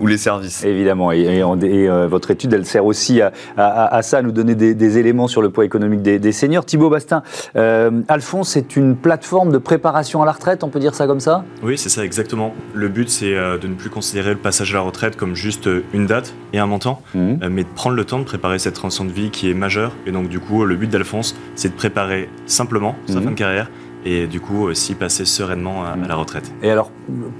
ou 0.00 0.06
les 0.06 0.18
services. 0.18 0.64
Évidemment, 0.64 1.12
et, 1.12 1.42
votre 2.08 2.30
étude, 2.30 2.52
elle 2.52 2.66
sert 2.66 2.84
aussi 2.84 3.20
à, 3.20 4.02
ça, 4.02 4.18
à 4.18 4.22
nous 4.22 4.32
donner 4.32 4.54
des, 4.54 4.98
éléments 4.98 5.28
sur 5.28 5.42
le 5.42 5.50
poids 5.50 5.64
économique 5.64 6.02
des, 6.02 6.18
des 6.18 6.32
seniors. 6.32 6.64
Thibaut 6.64 6.90
Bastin, 6.90 7.22
Alphonse, 7.54 8.50
c'est 8.50 8.76
une 8.76 8.96
plateforme 8.96 9.52
de 9.52 9.58
préparation 9.58 10.22
à 10.22 10.26
la 10.26 10.32
retraite, 10.32 10.64
on 10.64 10.68
peut 10.68 10.80
dire 10.80 10.94
ça 10.94 11.06
comme 11.06 11.20
ça? 11.20 11.44
Oui, 11.62 11.76
c'est 11.76 11.88
ça 11.88 12.04
exactement. 12.04 12.54
Le 12.74 12.88
but, 12.88 13.10
c'est 13.10 13.34
de 13.34 13.66
ne 13.66 13.74
plus 13.74 13.90
considérer 13.90 14.30
le 14.30 14.36
passage 14.36 14.72
à 14.74 14.78
la 14.78 14.82
retraite 14.82 15.16
comme 15.16 15.34
juste 15.34 15.57
une 15.66 16.06
date 16.06 16.34
et 16.52 16.58
un 16.58 16.66
montant, 16.66 17.02
mhm. 17.14 17.38
euh, 17.42 17.48
mais 17.50 17.64
de 17.64 17.68
prendre 17.68 17.96
le 17.96 18.04
temps 18.04 18.18
de 18.18 18.24
préparer 18.24 18.58
cette 18.58 18.74
transition 18.74 19.04
de 19.04 19.12
vie 19.12 19.30
qui 19.30 19.50
est 19.50 19.54
majeure. 19.54 19.92
Et 20.06 20.12
donc, 20.12 20.28
du 20.28 20.40
coup, 20.40 20.64
le 20.64 20.76
but 20.76 20.90
d'Alphonse, 20.90 21.36
c'est 21.54 21.70
de 21.70 21.74
préparer 21.74 22.28
simplement 22.46 22.96
sa 23.06 23.14
mhm. 23.14 23.24
fin 23.24 23.30
de 23.30 23.36
carrière 23.36 23.70
et 24.04 24.26
du 24.26 24.40
coup 24.40 24.62
aussi 24.62 24.94
passer 24.94 25.24
sereinement 25.24 25.84
à, 25.84 25.96
la 25.96 26.14
retraite. 26.14 26.52
Et 26.62 26.70
alors, 26.70 26.90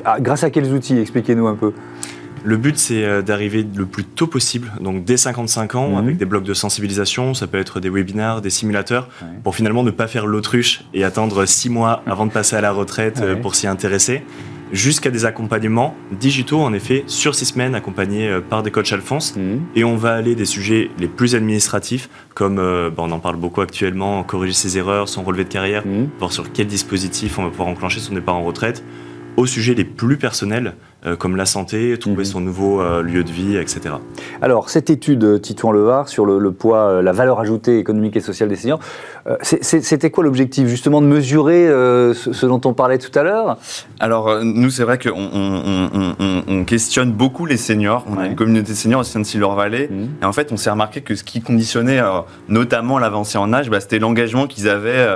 ah, 0.04 0.18
grâce 0.20 0.44
à 0.44 0.50
quels 0.50 0.72
outils? 0.72 0.98
Expliquez-nous 0.98 1.46
un 1.46 1.54
peu. 1.54 1.72
Le 2.44 2.56
but, 2.56 2.78
c'est 2.78 3.04
euh, 3.04 3.22
d'arriver 3.22 3.66
le 3.74 3.86
plus 3.86 4.04
tôt 4.04 4.26
possible, 4.26 4.72
donc 4.80 5.04
dès 5.04 5.16
55 5.16 5.74
ans, 5.74 5.88
mhm. 5.90 5.96
avec 5.96 6.16
des 6.16 6.24
blocs 6.24 6.44
de 6.44 6.54
sensibilisation. 6.54 7.34
Ça 7.34 7.46
peut 7.46 7.58
être 7.58 7.80
des 7.80 7.90
webinaires, 7.90 8.40
des 8.40 8.50
simulateurs, 8.50 9.08
pour 9.42 9.54
finalement 9.54 9.82
ne 9.82 9.90
pas 9.90 10.06
faire 10.06 10.26
l'autruche 10.26 10.84
et 10.94 11.04
attendre 11.04 11.46
six 11.46 11.68
mois 11.68 12.02
avant 12.06 12.26
de 12.26 12.32
passer 12.32 12.56
à 12.56 12.60
la 12.60 12.72
retraite 12.72 13.20
euh, 13.20 13.36
pour 13.36 13.54
s'y 13.54 13.66
intéresser 13.66 14.22
jusqu'à 14.72 15.10
des 15.10 15.24
accompagnements 15.24 15.94
digitaux, 16.12 16.60
en 16.60 16.72
effet, 16.72 17.04
sur 17.06 17.34
six 17.34 17.46
semaines, 17.46 17.74
accompagnés 17.74 18.28
euh, 18.28 18.40
par 18.40 18.62
des 18.62 18.70
coachs 18.70 18.92
Alphonse. 18.92 19.36
Mhm. 19.36 19.60
Et 19.74 19.84
on 19.84 19.96
va 19.96 20.14
aller 20.14 20.34
des 20.34 20.44
sujets 20.44 20.90
les 20.98 21.08
plus 21.08 21.34
administratifs, 21.34 22.08
comme 22.34 22.58
euh, 22.58 22.90
bah, 22.90 23.02
on 23.06 23.10
en 23.10 23.18
parle 23.18 23.36
beaucoup 23.36 23.60
actuellement, 23.60 24.22
corriger 24.22 24.54
ses 24.54 24.78
erreurs, 24.78 25.08
son 25.08 25.22
relevé 25.22 25.44
de 25.44 25.48
carrière, 25.48 25.86
mmh. 25.86 26.08
voir 26.18 26.32
sur 26.32 26.52
quel 26.52 26.66
dispositif 26.66 27.38
on 27.38 27.44
va 27.44 27.50
pouvoir 27.50 27.68
enclencher 27.68 28.00
son 28.00 28.14
départ 28.14 28.36
en 28.36 28.44
retraite, 28.44 28.84
aux 29.36 29.46
sujets 29.46 29.74
les 29.74 29.84
plus 29.84 30.16
personnels, 30.16 30.74
comme 31.18 31.36
la 31.36 31.46
santé, 31.46 31.96
trouver 31.98 32.18
mhm. 32.18 32.24
son 32.24 32.40
nouveau 32.40 32.80
euh, 32.80 33.02
lieu 33.02 33.22
de 33.22 33.30
vie, 33.30 33.56
etc. 33.56 33.94
Alors, 34.42 34.68
cette 34.68 34.90
étude, 34.90 35.22
euh, 35.22 35.38
Titouan 35.38 35.70
Levar, 35.72 36.08
sur 36.08 36.26
le, 36.26 36.50
poids, 36.50 37.02
la 37.02 37.12
valeur 37.12 37.38
ajoutée 37.38 37.78
économique 37.78 38.16
et 38.16 38.20
sociale 38.20 38.48
des 38.48 38.56
seniors, 38.56 38.80
c'était 39.42 40.10
quoi 40.10 40.24
l'objectif 40.24 40.66
Justement 40.66 41.00
de 41.00 41.06
mesurer 41.06 41.66
ce, 41.68 42.46
dont 42.46 42.60
on 42.64 42.72
parlait 42.72 42.98
tout 42.98 43.16
à 43.16 43.22
l'heure? 43.22 43.58
Alors, 44.00 44.42
nous, 44.42 44.70
c'est 44.70 44.84
vrai 44.84 44.98
qu'on 44.98 46.44
on, 46.48 46.64
questionne 46.64 47.12
beaucoup 47.12 47.46
les 47.46 47.58
seniors. 47.58 48.04
On 48.10 48.18
a 48.18 48.26
une 48.26 48.34
communauté 48.36 48.72
de 48.72 48.76
seniors 48.76 49.00
au 49.00 49.04
sein 49.04 49.20
de 49.20 49.24
Silver 49.24 49.50
Valley. 49.54 49.88
Mhm. 49.90 50.08
Et 50.22 50.24
en 50.24 50.32
fait, 50.32 50.50
on 50.50 50.56
s'est 50.56 50.70
remarqué 50.70 51.02
que 51.02 51.14
ce 51.14 51.24
qui 51.24 51.40
conditionnait 51.40 52.00
notamment 52.48 52.98
l'avancée 52.98 53.38
en 53.38 53.52
âge, 53.52 53.70
bah, 53.70 53.80
c'était 53.80 53.98
l'engagement 53.98 54.46
qu'ils 54.46 54.68
avaient 54.68 55.06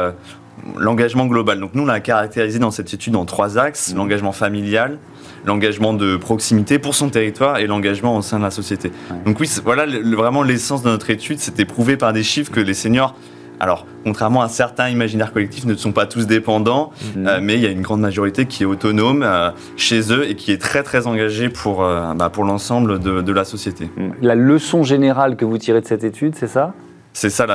l'engagement 0.78 1.26
global. 1.26 1.60
Donc 1.60 1.74
nous, 1.74 1.82
on 1.82 1.86
l'a 1.86 2.00
caractérisé 2.00 2.58
dans 2.58 2.70
cette 2.70 2.92
étude 2.92 3.16
en 3.16 3.24
trois 3.24 3.58
axes. 3.58 3.92
Mhm. 3.92 3.98
L'engagement 3.98 4.32
familial, 4.32 4.98
l'engagement 5.44 5.92
de 5.92 6.16
proximité 6.16 6.78
pour 6.78 6.94
son 6.94 7.08
territoire 7.08 7.58
et 7.58 7.66
l'engagement 7.66 8.16
au 8.16 8.22
sein 8.22 8.38
de 8.38 8.44
la 8.44 8.50
société. 8.50 8.92
Donc 9.26 9.40
oui, 9.40 9.50
voilà 9.64 9.86
vraiment 9.86 10.42
l'essence 10.42 10.82
de 10.82 10.88
notre 10.88 11.10
étude, 11.10 11.38
c'était 11.38 11.64
prouvé 11.64 11.96
par 11.96 12.12
des 12.12 12.22
chiffres 12.22 12.52
que 12.52 12.60
les 12.60 12.74
seniors 12.74 13.14
alors, 13.62 13.86
contrairement 14.02 14.42
à 14.42 14.48
certains 14.48 14.88
imaginaires 14.88 15.32
collectifs, 15.32 15.66
ne 15.66 15.76
sont 15.76 15.92
pas 15.92 16.06
tous 16.06 16.26
dépendants, 16.26 16.90
mhm. 17.14 17.26
euh, 17.28 17.38
mais 17.40 17.54
il 17.54 17.60
y 17.60 17.66
a 17.66 17.70
une 17.70 17.80
grande 17.80 18.00
majorité 18.00 18.46
qui 18.46 18.64
est 18.64 18.66
autonome 18.66 19.22
euh, 19.22 19.50
chez 19.76 20.12
eux 20.12 20.28
et 20.28 20.34
qui 20.34 20.50
est 20.50 20.60
très 20.60 20.82
très 20.82 21.06
engagée 21.06 21.48
pour, 21.48 21.84
euh, 21.84 22.12
bah, 22.14 22.28
pour 22.28 22.42
l'ensemble 22.42 22.98
de, 22.98 23.20
de, 23.22 23.32
la 23.32 23.44
société. 23.44 23.88
La 24.20 24.34
leçon 24.34 24.82
générale 24.82 25.36
que 25.36 25.44
vous 25.44 25.58
tirez 25.58 25.80
de 25.80 25.86
cette 25.86 26.02
étude, 26.02 26.34
c'est 26.34 26.48
ça? 26.48 26.74
C'est 27.12 27.30
ça 27.30 27.46
la 27.46 27.54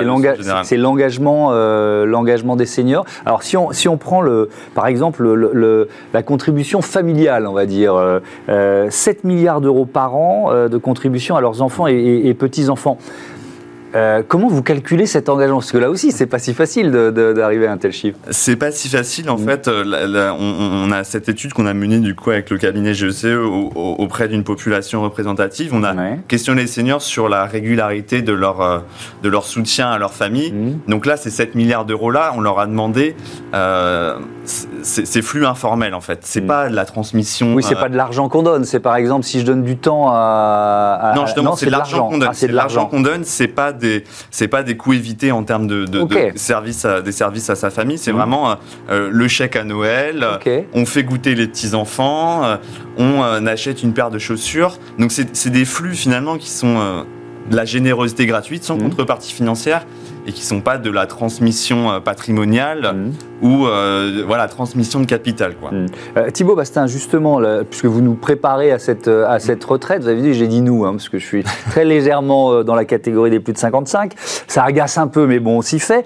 C'est 0.64 0.78
l'engagement, 0.78 1.50
euh, 1.52 2.06
l'engagement 2.06 2.56
des 2.56 2.66
seniors. 2.66 3.06
Alors 3.26 3.44
si 3.44 3.58
on, 3.58 3.72
si 3.72 3.88
on 3.88 3.98
prend 3.98 4.22
le, 4.22 4.50
par 4.76 4.88
exemple 4.88 5.24
le, 5.24 5.90
la 6.14 6.24
contribution 6.24 6.82
familiale, 6.82 7.48
on 7.48 7.54
va 7.54 7.66
dire, 7.66 7.94
7 8.48 8.50
euh, 8.50 8.90
milliards 9.24 9.62
d'euros 9.62 9.86
par 9.86 10.16
an 10.16 10.48
euh, 10.52 10.70
de 10.70 10.78
contribution 10.78 11.36
à 11.36 11.42
leurs 11.42 11.62
enfants 11.62 11.88
et 11.88 12.34
petits-enfants. 12.38 12.98
Euh, 13.96 14.22
comment 14.28 14.48
vous 14.48 14.62
calculez 14.62 15.06
cet 15.06 15.30
engagement? 15.30 15.58
Parce 15.58 15.72
que 15.72 15.78
là 15.78 15.90
aussi, 15.90 16.12
c'est 16.12 16.26
pas 16.26 16.40
si 16.40 16.54
facile 16.54 16.92
d'arriver 16.92 17.68
à 17.68 17.72
un 17.72 17.78
tel 17.78 17.92
chiffre. 17.92 18.18
C'est 18.32 18.56
pas 18.56 18.72
si 18.72 18.90
facile. 18.90 19.30
En 19.30 19.38
mm. 19.38 19.46
fait, 19.46 19.68
euh, 19.68 20.32
on, 20.38 20.92
a 20.92 21.04
cette 21.04 21.30
étude 21.30 21.54
qu'on 21.54 21.66
a 21.66 21.74
menée 21.74 22.00
du 22.00 22.16
coup 22.16 22.32
avec 22.32 22.50
le 22.50 22.58
cabinet 22.58 22.94
GECE 22.94 23.26
auprès 23.76 24.28
d'une 24.28 24.44
population 24.44 25.02
représentative. 25.02 25.72
On 25.74 25.84
a 25.84 25.94
questionné 26.28 26.62
les 26.62 26.68
seniors 26.68 27.02
sur 27.02 27.30
la 27.30 27.46
régularité 27.46 28.22
de 28.22 28.34
leur, 28.34 28.62
euh, 28.62 28.80
de 29.24 29.30
leur 29.30 29.46
soutien 29.46 29.90
à 29.90 29.98
leur 29.98 30.14
famille. 30.14 30.52
Mm. 30.52 30.80
Donc 30.88 31.06
là, 31.06 31.18
ces 31.18 31.30
7 31.30 31.56
milliards 31.56 31.86
d'euros 31.86 32.12
là, 32.12 32.34
on 32.36 32.42
leur 32.42 32.60
a 32.60 32.68
demandé 32.68 33.16
c'est 34.84 35.22
flux 35.22 35.46
informel 35.46 35.94
en 35.94 36.02
fait. 36.02 36.20
C'est 36.24 36.42
mm. 36.42 36.48
pas 36.48 36.70
de 36.70 36.76
la 36.76 36.86
transmission. 36.86 37.54
Oui, 37.54 37.64
c'est 37.64 37.76
pas 37.76 37.90
de 37.90 37.98
l'argent 37.98 38.30
qu'on 38.30 38.44
donne. 38.44 38.66
C'est 38.66 38.80
par 38.80 38.96
exemple 38.96 39.26
si 39.26 39.40
je 39.40 39.46
donne 39.46 39.64
du 39.64 39.78
temps 39.78 40.10
à. 40.10 41.14
non, 41.16 41.26
justement, 41.26 41.56
c'est 41.56 41.68
de 41.68 41.72
l'argent 41.72 42.10
qu'on 42.10 42.18
donne. 42.18 42.30
Ah, 42.32 42.34
c'est 42.34 42.48
de 42.48 42.54
l'argent 42.54 42.86
qu'on 42.86 43.02
donne. 43.02 43.24
C'est 43.24 43.48
pas 43.48 43.74
des, 43.78 44.04
c'est 44.32 44.48
pas 44.48 44.64
des 44.64 44.76
coûts 44.76 44.94
évités 44.94 45.32
en 45.32 45.44
termes 45.44 45.68
de, 45.68 45.86
de, 45.86 46.06
services, 46.36 46.86
à, 46.86 47.02
des 47.02 47.12
services 47.12 47.50
à 47.50 47.56
sa 47.56 47.70
famille. 47.70 47.98
C'est 47.98 48.12
mm. 48.12 48.18
vraiment 48.18 48.56
le 48.90 49.28
chèque 49.28 49.56
à 49.56 49.64
Noël. 49.64 50.26
On 50.74 50.86
fait 50.86 51.04
goûter 51.04 51.36
les 51.36 51.48
petits 51.48 51.74
enfants. 51.74 52.58
on 52.98 53.46
achète 53.46 53.84
une 53.84 53.94
paire 53.94 54.12
de 54.12 54.20
chaussures. 54.20 54.78
Donc 55.00 55.12
c'est 55.12 55.50
des 55.50 55.66
flux 55.66 55.96
finalement 55.96 56.38
qui 56.38 56.50
sont 56.50 57.06
de 57.50 57.56
la 57.56 57.66
générosité 57.66 58.26
gratuite 58.26 58.64
sans 58.64 58.78
mmh. 58.78 58.82
contrepartie 58.84 59.32
financière 59.32 59.86
et 60.28 60.34
qui 60.34 60.44
sont 60.44 60.62
pas 60.62 60.78
de 60.78 60.92
la 60.92 61.08
transmission 61.08 61.92
euh, 61.92 62.00
patrimoniale 62.00 62.94
mmh. 62.94 63.46
ou 63.46 63.66
euh, 63.66 64.24
voilà 64.28 64.48
transmission 64.48 65.00
de 65.00 65.06
capital 65.06 65.56
quoi. 65.56 65.72
Mmh. 65.72 65.86
Euh, 66.18 66.30
Thibaut 66.30 66.56
Bastin 66.56 66.86
justement 66.86 67.40
puisque 67.70 67.86
vous 67.86 68.02
nous 68.02 68.16
préparez 68.16 68.72
à 68.72 68.80
cette 68.80 69.08
à 69.08 69.40
cette 69.40 69.64
retraite 69.64 70.04
vous 70.04 70.10
avez 70.10 70.22
dit 70.22 70.34
j'ai 70.34 70.48
dit 70.48 70.62
nous 70.62 70.86
hein, 70.86 70.92
parce 70.92 71.10
que 71.10 71.18
je 71.18 71.26
suis 71.26 71.44
très 71.44 71.86
légèrement 71.86 72.64
dans 72.64 72.76
la 72.76 72.86
catégorie 72.86 73.32
des 73.32 73.40
plus 73.40 73.54
de 73.54 73.58
55 73.58 74.14
ça 74.18 74.64
agace 74.64 74.98
un 74.98 75.08
peu 75.08 75.26
mais 75.26 75.40
bon 75.40 75.60
on 75.60 75.62
s'y 75.62 75.80
fait 75.80 76.06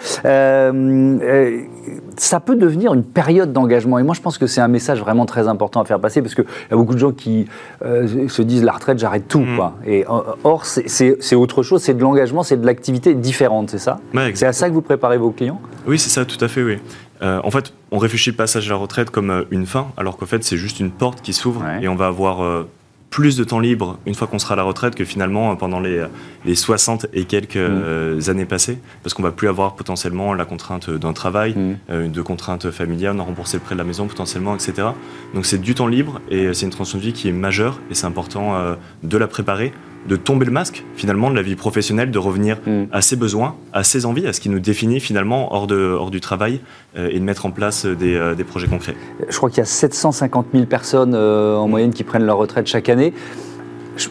ça 2.22 2.40
peut 2.40 2.56
devenir 2.56 2.94
une 2.94 3.04
période 3.04 3.52
d'engagement. 3.52 3.98
Et 3.98 4.04
moi, 4.04 4.14
je 4.14 4.22
pense 4.22 4.38
que 4.38 4.46
c'est 4.46 4.62
un 4.62 4.68
message 4.68 5.00
vraiment 5.00 5.26
très 5.26 5.48
important 5.48 5.82
à 5.82 5.86
faire 5.86 6.00
passer 6.00 6.22
parce 6.22 6.36
qu'il 6.36 6.46
y 6.70 6.74
a 6.74 6.76
beaucoup 6.76 6.94
de 6.94 7.00
gens 7.00 7.12
qui 7.12 7.48
euh, 7.84 8.28
se 8.28 8.44
disent 8.44 8.64
la 8.64 8.74
retraite, 8.74 9.00
j'arrête 9.00 9.28
tout. 9.28 9.40
Mm. 9.40 9.56
Quoi. 9.56 9.74
Et, 9.88 10.06
euh, 10.06 10.22
or, 10.44 10.64
c'est 10.66 11.36
autre 11.36 11.64
chose, 11.64 11.82
c'est 11.82 11.96
de 11.96 12.02
l'engagement, 12.02 12.44
c'est 12.44 12.58
de 12.58 12.66
l'activité 12.66 13.16
différente, 13.16 13.72
c'est 13.72 13.80
ça? 13.80 14.00
C'est 14.36 14.46
à 14.46 14.54
ça 14.54 14.70
que 14.70 14.74
vous 14.76 14.84
préparez 14.84 15.18
vos 15.18 15.32
clients? 15.32 15.60
Oui, 15.88 15.98
c'est 15.98 16.12
ça, 16.12 16.24
tout 16.24 16.38
à 16.46 16.48
fait, 16.48 16.62
oui. 16.62 16.78
Euh, 17.24 17.42
en 17.44 17.50
fait, 17.50 17.74
on 17.90 17.98
réfléchit 17.98 18.30
le 18.30 18.36
passage 18.36 18.68
à 18.68 18.74
la 18.74 18.78
retraite 18.78 19.10
comme 19.10 19.46
une 19.50 19.66
fin, 19.66 19.88
alors 19.98 20.18
qu'en 20.18 20.28
fait, 20.28 20.44
c'est 20.44 20.58
juste 20.58 20.80
une 20.80 20.92
porte 20.92 21.22
qui 21.22 21.34
s'ouvre 21.34 21.64
et 21.82 21.88
on 21.88 21.96
va 21.96 22.06
avoir 22.06 22.66
plus 23.12 23.36
de 23.36 23.44
temps 23.44 23.60
libre 23.60 24.00
une 24.08 24.16
fois 24.16 24.26
qu'on 24.26 24.40
sera 24.40 24.54
à 24.54 24.58
la 24.58 24.64
retraite 24.64 24.96
que 24.96 25.04
finalement 25.04 25.56
pendant 25.58 25.82
les, 25.82 26.06
les 26.46 26.56
60 26.56 27.08
et 27.14 27.26
quelques 27.26 27.58
mm. 27.58 27.60
euh, 27.60 28.30
années 28.30 28.46
passées, 28.46 28.80
parce 29.04 29.14
qu'on 29.14 29.22
va 29.22 29.32
plus 29.32 29.50
avoir 29.50 29.76
potentiellement 29.76 30.34
la 30.34 30.46
contrainte 30.46 30.90
d'un 30.90 31.14
travail, 31.14 31.54
mm. 31.56 31.78
euh, 31.90 32.08
de 32.08 32.22
contraintes 32.22 32.72
familiales, 32.72 33.16
on 33.18 33.20
a 33.20 33.24
remboursé 33.24 33.58
le 33.58 33.64
prêt 33.64 33.76
de 33.76 33.80
la 33.80 33.84
maison 33.84 34.08
potentiellement, 34.08 34.56
etc. 34.56 34.88
Donc 35.36 35.46
c'est 35.46 35.60
du 35.60 35.76
temps 35.76 35.88
libre 35.88 36.22
et 36.32 36.54
c'est 36.54 36.66
une 36.66 36.72
transition 36.72 36.98
de 36.98 37.04
vie 37.04 37.14
qui 37.14 37.28
est 37.28 37.34
majeure 37.34 37.80
et 37.92 37.96
c'est 37.96 38.08
important 38.08 38.56
euh, 38.56 38.76
de 39.04 39.18
la 39.18 39.28
préparer 39.28 39.74
de 40.08 40.16
tomber 40.16 40.46
le 40.46 40.52
masque 40.52 40.84
finalement 40.96 41.30
de 41.30 41.36
la 41.36 41.42
vie 41.42 41.56
professionnelle, 41.56 42.12
de 42.12 42.20
revenir 42.20 42.58
mm. 42.66 42.84
à 42.92 43.02
ses 43.02 43.16
besoins, 43.16 43.56
à 43.74 43.84
ses 43.84 44.06
envies, 44.06 44.28
à 44.28 44.34
ce 44.34 44.42
qui 44.42 44.50
nous 44.50 44.60
définit 44.60 45.00
finalement 45.00 45.54
hors, 45.54 45.68
de, 45.68 45.76
hors 45.76 46.12
du 46.12 46.22
travail 46.22 46.62
euh, 46.98 47.10
et 47.12 47.20
de 47.20 47.24
mettre 47.24 47.46
en 47.46 47.52
place 47.52 47.86
des, 47.86 48.16
euh, 48.16 48.36
des, 48.36 48.44
projets 48.44 48.68
concrets. 48.68 48.96
Je 49.30 49.38
crois 49.38 49.50
qu'il 49.50 49.60
y 49.60 49.62
a 49.62 49.66
750 49.66 50.48
000 50.54 50.66
personnes 50.66 51.14
euh, 51.14 51.56
en 51.56 51.68
moyenne 51.68 51.94
qui 51.94 52.04
prennent 52.04 52.26
leur 52.26 52.38
retraite 52.38 52.68
chaque 52.68 52.90
année. 52.90 53.14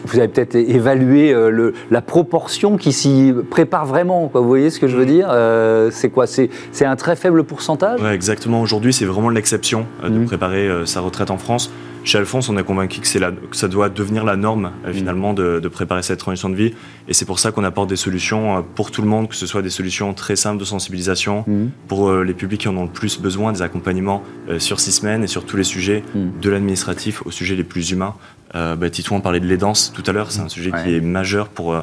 Vous 0.05 0.19
avez 0.19 0.27
peut-être 0.27 0.55
évalué 0.55 1.33
le, 1.33 1.73
la 1.89 2.01
proportion 2.01 2.77
qui 2.77 2.93
s'y 2.93 3.33
prépare 3.49 3.85
vraiment. 3.85 4.27
Quoi. 4.29 4.39
Vous 4.39 4.47
voyez 4.47 4.69
ce 4.69 4.79
que 4.79 4.87
je 4.87 4.95
veux 4.95 5.05
mm. 5.05 5.07
dire 5.07 5.91
C'est 5.91 6.09
quoi? 6.09 6.27
C'est 6.27 6.49
un 6.85 6.95
très 6.95 7.15
faible 7.15 7.43
pourcentage? 7.43 7.99
Ouais, 7.99 8.13
Exactement. 8.13 8.61
Aujourd'hui, 8.61 8.93
c'est 8.93 9.05
vraiment 9.05 9.29
l'exception 9.29 9.87
de 10.03 10.19
mm. 10.19 10.25
préparer 10.25 10.69
sa 10.85 11.01
retraite 11.01 11.31
en 11.31 11.37
France. 11.37 11.71
Chez 12.03 12.17
Alphonse, 12.17 12.49
on 12.49 12.57
est 12.57 12.63
convaincu 12.63 12.99
que, 12.99 13.19
la, 13.19 13.31
que 13.31 13.55
ça 13.55 13.67
doit 13.67 13.89
devenir 13.89 14.23
la 14.23 14.35
norme 14.35 14.71
euh, 14.85 14.89
mm. 14.89 14.93
finalement 14.93 15.33
de, 15.33 15.59
préparer 15.67 16.01
cette 16.03 16.19
transition 16.19 16.49
de 16.49 16.55
vie. 16.55 16.73
Et 17.07 17.13
c'est 17.13 17.25
pour 17.25 17.39
ça 17.39 17.51
qu'on 17.51 17.63
apporte 17.63 17.89
des 17.89 17.95
solutions 17.95 18.57
euh, 18.57 18.61
pour 18.61 18.91
tout 18.91 19.01
le 19.01 19.07
monde, 19.07 19.29
que 19.29 19.35
ce 19.35 19.45
soit 19.45 19.61
des 19.61 19.69
solutions 19.69 20.13
très 20.13 20.35
simples 20.35 20.59
de 20.59 20.65
sensibilisation 20.65 21.43
mm. 21.47 21.67
pour 21.87 22.09
euh, 22.09 22.23
les 22.23 22.33
publics 22.33 22.61
qui 22.61 22.67
en 22.67 22.77
ont 22.77 22.85
le 22.85 22.89
plus 22.89 23.19
besoin, 23.19 23.51
des 23.51 23.61
accompagnements 23.61 24.23
sur 24.57 24.79
six 24.79 24.91
semaines 24.91 25.23
et 25.23 25.27
sur 25.27 25.45
tous 25.45 25.57
les 25.57 25.63
sujets, 25.63 26.03
mm. 26.15 26.39
de 26.41 26.49
l'administratif 26.49 27.25
aux 27.25 27.31
sujets 27.31 27.55
les 27.55 27.63
plus 27.63 27.91
humains. 27.91 28.15
Euh, 28.55 28.75
bah, 28.75 28.89
Titouan 28.89 29.21
parlait 29.21 29.39
de 29.39 29.45
l'aidance 29.45 29.91
tout 29.93 30.03
à 30.05 30.11
l'heure, 30.11 30.31
c'est 30.31 30.41
un 30.41 30.49
sujet 30.49 30.71
qui 30.83 30.95
est 30.95 31.01
majeur 31.01 31.47
pour, 31.47 31.73
euh, 31.73 31.81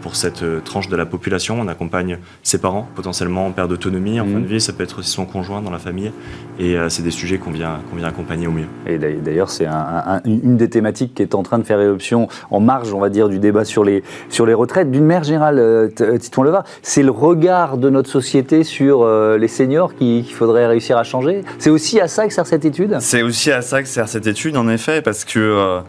pour 0.00 0.16
cette 0.16 0.42
euh, 0.42 0.60
tranche 0.60 0.88
de 0.88 0.96
la 0.96 1.06
population. 1.06 1.58
On 1.60 1.68
accompagne 1.68 2.18
ses 2.42 2.58
parents, 2.58 2.88
potentiellement 2.94 3.46
en 3.46 3.52
perte 3.52 3.68
d'autonomie, 3.68 4.20
en 4.20 4.26
fin 4.26 4.40
de 4.40 4.46
vie, 4.46 4.60
ça 4.60 4.72
peut 4.72 4.82
être 4.82 4.98
aussi 4.98 5.10
son 5.10 5.26
conjoint 5.26 5.62
dans 5.62 5.70
la 5.70 5.78
famille, 5.78 6.12
et 6.58 6.76
euh, 6.76 6.88
c'est 6.88 7.02
des 7.02 7.10
sujets 7.10 7.38
qu'on 7.38 7.50
vient, 7.50 7.80
qu'on 7.90 7.96
vient 7.96 8.08
accompagner 8.08 8.46
au 8.46 8.52
mieux. 8.52 8.66
Et 8.86 8.98
d'ailleurs, 8.98 9.50
c'est 9.50 9.66
une 10.24 10.56
des 10.56 10.68
thématiques 10.68 11.14
qui 11.14 11.22
est 11.22 11.34
en 11.34 11.42
train 11.42 11.58
de 11.58 11.64
faire 11.64 11.80
éruption 11.80 12.28
en 12.50 12.60
marge, 12.60 12.92
on 12.92 13.00
va 13.00 13.10
dire, 13.10 13.28
du 13.28 13.38
débat 13.38 13.64
sur 13.64 13.84
les, 13.84 14.02
sur 14.28 14.46
les 14.46 14.54
retraites. 14.54 14.90
D'une 14.90 15.04
manière 15.04 15.24
générale, 15.24 15.92
Titouan 16.20 16.44
Leva, 16.44 16.64
c'est 16.82 17.02
le 17.02 17.10
regard 17.10 17.78
de 17.78 17.90
notre 17.90 18.10
société 18.10 18.64
sur 18.64 19.06
les 19.36 19.48
seniors 19.48 19.94
qu'il 19.94 20.24
faudrait 20.32 20.66
réussir 20.66 20.96
à 20.96 21.04
changer? 21.04 21.42
C'est 21.58 21.70
aussi 21.70 22.00
à 22.00 22.08
ça 22.08 22.26
que 22.26 22.32
sert 22.32 22.46
cette 22.46 22.64
étude? 22.64 22.96
C'est 23.00 23.22
aussi 23.22 23.50
à 23.50 23.62
ça 23.62 23.82
que 23.82 23.88
sert 23.88 24.08
cette 24.08 24.26
étude, 24.26 24.56
en 24.56 24.68
effet, 24.68 25.02
parce 25.02 25.24
que 25.24 25.38
euh, 25.38 25.80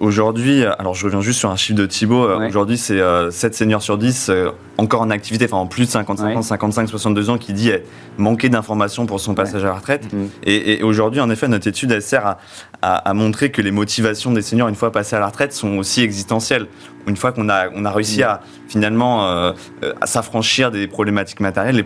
aujourd'hui, 0.00 0.64
alors 0.64 0.94
je 0.94 1.04
reviens 1.04 1.20
juste 1.20 1.38
sur 1.38 1.50
un 1.50 1.56
chiffre 1.56 1.78
de 1.78 1.86
Thibaut, 1.86 2.24
euh, 2.24 2.48
aujourd'hui 2.48 2.76
c'est 2.76 2.96
7 2.96 3.00
euh, 3.00 3.30
seniors 3.30 3.82
sur 3.82 3.98
10 3.98 4.30
encore 4.78 5.02
en 5.02 5.10
activité, 5.10 5.44
enfin 5.44 5.58
en 5.58 5.66
plus 5.66 5.86
de 5.86 5.90
55 5.90 6.36
ans, 6.36 6.42
55, 6.42 6.88
62 6.88 7.30
ans, 7.30 7.38
qui 7.38 7.52
dit 7.52 7.70
manquer 8.18 8.48
d'informations 8.48 9.06
pour 9.06 9.20
son 9.20 9.34
passage 9.34 9.64
à 9.64 9.68
la 9.68 9.74
retraite. 9.74 10.06
Mm-hmm. 10.12 10.28
Et, 10.44 10.82
aujourd'hui, 10.82 11.20
en 11.20 11.30
effet, 11.30 11.46
notre 11.46 11.68
étude, 11.68 11.92
elle 11.92 12.02
sert 12.02 12.36
à, 12.80 13.14
montrer 13.14 13.50
que 13.50 13.62
les 13.62 13.70
motivations 13.70 14.32
des 14.32 14.42
seniors, 14.42 14.68
une 14.68 14.74
fois 14.74 14.90
passés 14.90 15.14
à 15.16 15.20
la 15.20 15.26
retraite, 15.26 15.52
sont 15.52 15.76
aussi 15.78 16.02
existentielles. 16.02 16.66
Une 17.06 17.16
fois 17.16 17.32
qu'on 17.32 17.48
a, 17.48 17.68
on 17.74 17.84
a 17.84 17.90
réussi 17.90 18.20
mm. 18.20 18.24
à 18.24 18.40
finalement 18.68 19.26
à 19.26 20.06
s'affranchir 20.06 20.70
des 20.70 20.86
problématiques 20.86 21.40
matérielles, 21.40 21.76
les 21.76 21.84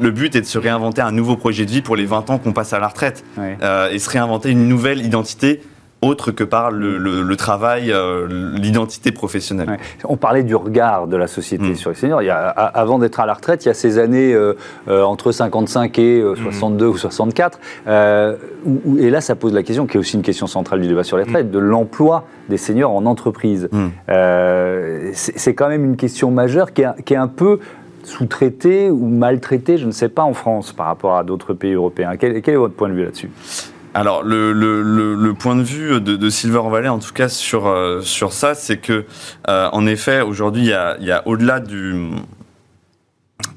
le 0.00 0.10
but 0.10 0.34
est 0.34 0.40
de 0.40 0.46
se 0.46 0.58
réinventer 0.58 1.02
un 1.02 1.12
nouveau 1.12 1.36
projet 1.36 1.66
de 1.66 1.70
vie 1.70 1.82
pour 1.82 1.94
les 1.94 2.06
20 2.06 2.30
ans 2.30 2.38
qu'on 2.38 2.52
passe 2.52 2.72
à 2.72 2.78
la 2.78 2.88
retraite 2.88 3.24
et 3.38 3.98
se 3.98 4.10
réinventer 4.10 4.50
une 4.50 4.66
nouvelle 4.68 5.04
identité 5.04 5.60
autre 6.02 6.30
que 6.30 6.44
par 6.44 6.70
le, 6.70 7.34
travail, 7.36 7.92
euh, 7.92 8.26
l'identité 8.54 9.12
professionnelle. 9.12 9.78
On 10.04 10.16
parlait 10.16 10.42
du 10.42 10.54
regard 10.54 11.06
de 11.06 11.16
la 11.16 11.26
société 11.26 11.70
mm. 11.70 11.74
sur 11.74 11.90
les 11.90 11.96
seniors. 11.96 12.22
Il 12.22 12.26
y 12.26 12.30
a, 12.30 12.48
avant 12.48 12.98
d'être 12.98 13.20
à 13.20 13.26
la 13.26 13.34
retraite, 13.34 13.64
il 13.64 13.68
y 13.68 13.70
a 13.70 13.74
ces 13.74 13.98
années 13.98 14.32
euh, 14.32 14.54
euh, 14.88 15.02
entre 15.02 15.32
55 15.32 15.98
et 15.98 16.24
62 16.42 16.86
mm. 16.86 16.88
ou 16.88 16.96
64. 16.96 17.60
et 17.86 19.10
là, 19.10 19.20
ça 19.20 19.34
pose 19.34 19.52
la 19.52 19.62
question, 19.62 19.86
qui 19.86 19.96
est 19.96 20.00
aussi 20.00 20.16
une 20.16 20.22
question 20.22 20.46
centrale 20.46 20.80
du 20.80 20.88
débat 20.88 21.04
sur 21.04 21.16
les 21.16 21.24
retraites, 21.24 21.48
mm. 21.48 21.50
de 21.50 21.58
l'emploi 21.58 22.24
des 22.48 22.56
seniors 22.56 22.92
en 22.92 23.04
entreprise. 23.06 23.68
C'est 25.12 25.54
quand 25.54 25.68
même 25.68 25.84
une 25.84 25.96
question 25.96 26.30
majeure 26.30 26.72
qui 26.72 26.82
est, 26.82 27.02
qui 27.04 27.14
est 27.14 27.18
un 27.18 27.28
peu 27.28 27.60
sous-traitée 28.04 28.90
ou 28.90 29.06
maltraitée, 29.06 29.76
je 29.76 29.86
ne 29.86 29.92
sais 29.92 30.08
pas, 30.08 30.22
en 30.22 30.32
France 30.32 30.72
par 30.72 30.86
rapport 30.86 31.16
à 31.16 31.24
d'autres 31.24 31.52
pays 31.52 31.74
européens. 31.74 32.16
quel 32.16 32.36
est 32.36 32.56
votre 32.56 32.74
point 32.74 32.88
de 32.88 32.94
vue 32.94 33.04
là-dessus? 33.04 33.30
Alors 33.94 34.22
le, 34.22 34.52
le, 34.52 34.82
le, 35.14 35.34
point 35.34 35.56
de 35.56 35.62
vue 35.62 36.00
de, 36.00 36.16
de, 36.16 36.30
Silver 36.30 36.62
Valley, 36.70 36.88
en 36.88 36.98
tout 36.98 37.12
cas 37.12 37.28
sur 37.28 37.66
euh, 37.66 38.00
sur 38.02 38.32
ça, 38.32 38.54
c'est 38.54 38.78
que 38.78 39.04
euh, 39.48 39.68
en 39.72 39.86
effet 39.86 40.20
aujourd'hui 40.20 40.62
il 40.62 40.68
y 40.68 40.72
a, 40.72 40.96
y 41.00 41.10
a 41.10 41.26
au-delà 41.26 41.60
du 41.60 42.10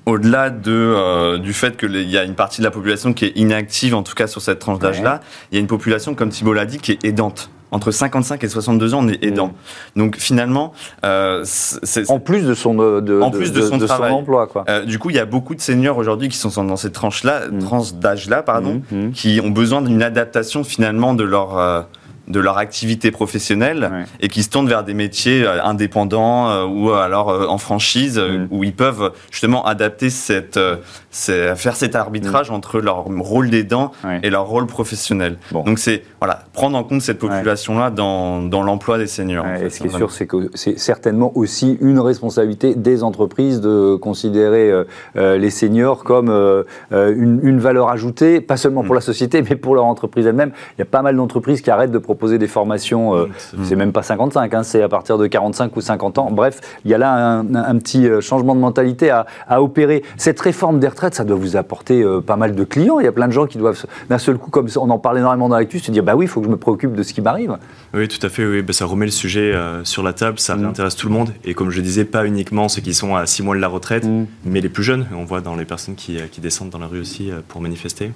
au-delà 0.06 0.50
de, 0.50 0.72
euh, 0.72 1.38
du 1.38 1.54
fait 1.54 1.78
qu'il 1.78 1.96
y 2.10 2.18
a 2.18 2.24
une 2.24 2.36
partie 2.36 2.62
de 2.62 2.66
la 2.66 2.72
population 2.72 3.14
qui 3.14 3.26
est 3.26 3.38
inactive, 3.38 3.96
en 3.96 4.04
tout 4.04 4.16
cas 4.16 4.28
sur 4.28 4.42
cette 4.42 4.60
tranche 4.60 4.80
d'âge-là, 4.80 5.22
il 5.52 5.56
y 5.56 5.58
a 5.58 5.62
une 5.62 5.68
population, 5.68 6.16
comme 6.16 6.30
Thibault 6.30 6.54
l'a 6.54 6.66
dit, 6.66 6.78
qui 6.78 6.92
est 6.92 7.04
aidante 7.06 7.50
entre 7.74 7.92
55 7.92 8.44
et 8.44 8.48
62 8.48 8.94
ans, 8.94 9.00
on 9.04 9.08
est 9.10 9.24
aidant. 9.24 9.48
Mmh. 9.48 10.00
Donc 10.00 10.18
finalement, 10.18 10.74
euh, 11.04 11.42
c'est 11.44 12.10
en 12.10 12.20
plus 12.20 12.46
de 12.46 12.54
son 12.54 12.76
de, 12.76 13.20
en 13.20 13.32
plus 13.32 13.52
de, 13.52 13.62
son, 13.62 13.80
travail. 13.80 14.12
emploi, 14.12 14.48
quoi. 14.48 14.64
Euh, 14.70 14.86
du 14.86 15.00
coup, 15.00 15.10
il 15.10 15.16
y 15.16 15.20
a 15.20 15.26
beaucoup 15.26 15.56
de 15.56 15.62
seniors 15.62 15.98
aujourd'hui 15.98 16.30
qui 16.30 16.38
sont 16.38 16.64
dans 16.64 16.76
cette 16.78 16.94
tranche-là, 16.94 17.48
mmh. 17.50 17.60
tranche 17.60 17.94
d'âge-là, 17.94 18.44
pardon, 18.44 18.82
mmh. 18.92 19.12
qui 19.12 19.42
ont 19.44 19.50
besoin 19.50 19.82
d'une 19.82 20.04
adaptation 20.04 20.64
finalement 20.64 21.16
de 21.16 21.24
leur 21.24 21.58
euh, 21.58 21.82
de 22.28 22.40
leur 22.40 22.58
activité 22.58 23.12
professionnelle 23.12 24.06
et 24.22 24.30
qui 24.30 24.44
se 24.44 24.50
tournent 24.50 24.68
vers 24.68 24.84
des 24.84 24.94
métiers 24.94 25.44
euh, 25.46 25.62
indépendants 25.64 26.50
euh, 26.50 26.66
ou 26.66 26.92
alors 26.92 27.30
euh, 27.30 27.48
en 27.48 27.58
franchise 27.58 28.22
où 28.50 28.64
ils 28.64 28.74
peuvent 28.74 29.12
justement 29.30 29.66
adapter 29.66 30.10
cette, 30.10 30.60
faire 31.12 31.76
cet 31.76 31.96
arbitrage 31.96 32.50
entre 32.50 32.80
leur 32.80 33.04
rôle 33.04 33.50
d'aidant 33.50 33.92
et 34.22 34.30
leur 34.30 34.48
rôle 34.48 34.68
professionnel. 34.68 35.38
Donc 35.52 35.80
c'est 35.80 36.04
voilà 36.20 36.44
prendre 36.54 36.78
en 36.78 36.84
compte 36.84 37.02
cette 37.02 37.20
population 37.20 37.78
là 37.78 37.90
dans, 37.90 38.42
dans 38.42 38.64
l'emploi 38.64 38.98
des 38.98 39.08
seniors. 39.08 39.46
et 39.46 39.70
ce 39.70 39.80
qui 39.82 39.88
est 39.88 39.98
sûr 39.98 40.12
c'est 40.12 40.28
que 40.28 40.50
c'est 40.54 40.80
certainement 40.80 41.32
aussi 41.36 41.78
une 41.82 42.00
responsabilité 42.00 42.76
des 42.76 43.04
entreprises 43.04 43.60
de 43.62 43.96
considérer 43.96 44.72
les 45.16 45.50
seniors 45.50 46.04
comme 46.04 46.30
une, 46.92 47.40
une, 47.44 47.60
valeur 47.60 47.90
ajoutée, 47.90 48.42
pas 48.42 48.58
seulement 48.58 48.84
pour 48.84 48.94
mm. 48.94 48.98
la 48.98 49.02
société 49.02 49.42
mais 49.50 49.56
pour 49.56 49.76
leur 49.76 49.86
entreprise 49.86 50.26
elle-même. 50.26 50.52
Il 50.78 50.80
y 50.80 50.84
a 50.84 50.86
pas 50.86 51.02
mal 51.02 51.16
d'entreprises 51.16 51.62
qui 51.62 51.70
arrêtent 51.70 51.92
de 51.92 51.98
proposer 51.98 52.13
des 52.32 52.48
formations, 52.48 53.16
euh, 53.16 53.28
c'est 53.64 53.76
même 53.76 53.92
pas 53.92 54.04
55, 54.04 54.54
hein, 54.54 54.64
c'est 54.64 54.82
à 54.82 54.90
partir 54.90 55.18
de 55.18 55.28
45 55.28 55.76
ou 55.76 55.82
50 55.82 56.18
ans. 56.18 56.32
Bref, 56.32 56.62
il 56.86 56.92
y 56.92 56.94
a 56.94 56.98
là 56.98 57.40
un, 57.40 57.78
petit 57.78 58.08
euh, 58.08 58.22
changement 58.22 58.56
de 58.56 58.60
mentalité 58.60 59.10
à, 59.10 59.26
opérer. 59.62 60.04
Cette 60.18 60.40
réforme 60.40 60.80
des 60.80 60.88
retraites, 60.88 61.16
ça 61.16 61.24
doit 61.24 61.36
vous 61.36 61.56
apporter 61.56 62.02
euh, 62.02 62.22
pas 62.22 62.36
mal 62.36 62.56
de 62.56 62.64
clients. 62.64 63.00
Il 63.00 63.06
y 63.06 63.08
a 63.08 63.12
plein 63.12 63.28
de 63.28 63.34
gens 63.34 63.46
qui 63.46 63.58
doivent, 63.58 63.86
d'un 64.10 64.18
seul 64.18 64.38
coup, 64.38 64.50
comme 64.50 64.68
on 64.78 64.90
en 64.90 65.00
parle 65.00 65.20
énormément 65.20 65.50
dans 65.50 65.58
l'actu, 65.58 65.80
se 65.80 65.92
dire 65.92 66.04
bah 66.04 66.16
oui, 66.16 66.26
il 66.26 66.28
faut 66.28 66.40
que 66.40 66.48
je 66.48 66.52
me 66.52 66.58
préoccupe 66.58 66.94
de 66.94 67.04
ce 67.04 67.14
qui 67.14 67.22
m'arrive. 67.22 67.58
Oui, 67.94 68.08
tout 68.08 68.26
à 68.26 68.30
fait. 68.30 68.46
Oui. 68.46 68.62
Bah, 68.62 68.74
ça 68.74 68.86
remet 68.86 69.06
le 69.06 69.12
sujet 69.12 69.54
sur 69.84 70.04
la 70.04 70.14
table, 70.14 70.40
ça 70.40 70.56
mm. 70.56 70.66
intéresse 70.66 70.96
tout 70.96 71.08
le 71.08 71.14
monde. 71.14 71.30
Et 71.44 71.54
comme 71.54 71.70
je 71.70 71.82
disais, 71.82 72.06
pas 72.06 72.26
uniquement 72.26 72.70
ceux 72.70 72.82
qui 72.82 72.94
sont 72.94 73.16
à 73.16 73.26
6 73.26 73.44
mois 73.44 73.56
de 73.56 73.62
la 73.62 73.68
retraite, 73.68 74.06
mm. 74.06 74.26
mais 74.46 74.62
les 74.62 74.70
plus 74.70 74.84
jeunes. 74.84 75.06
On 75.16 75.26
voit 75.26 75.42
dans 75.42 75.56
les 75.56 75.66
personnes 75.66 75.96
qui, 75.96 76.18
qui 76.32 76.42
descendent 76.42 76.70
dans 76.70 76.80
la 76.80 76.88
rue 76.88 77.00
aussi 77.00 77.32
pour 77.48 77.62
manifester. 77.62 78.12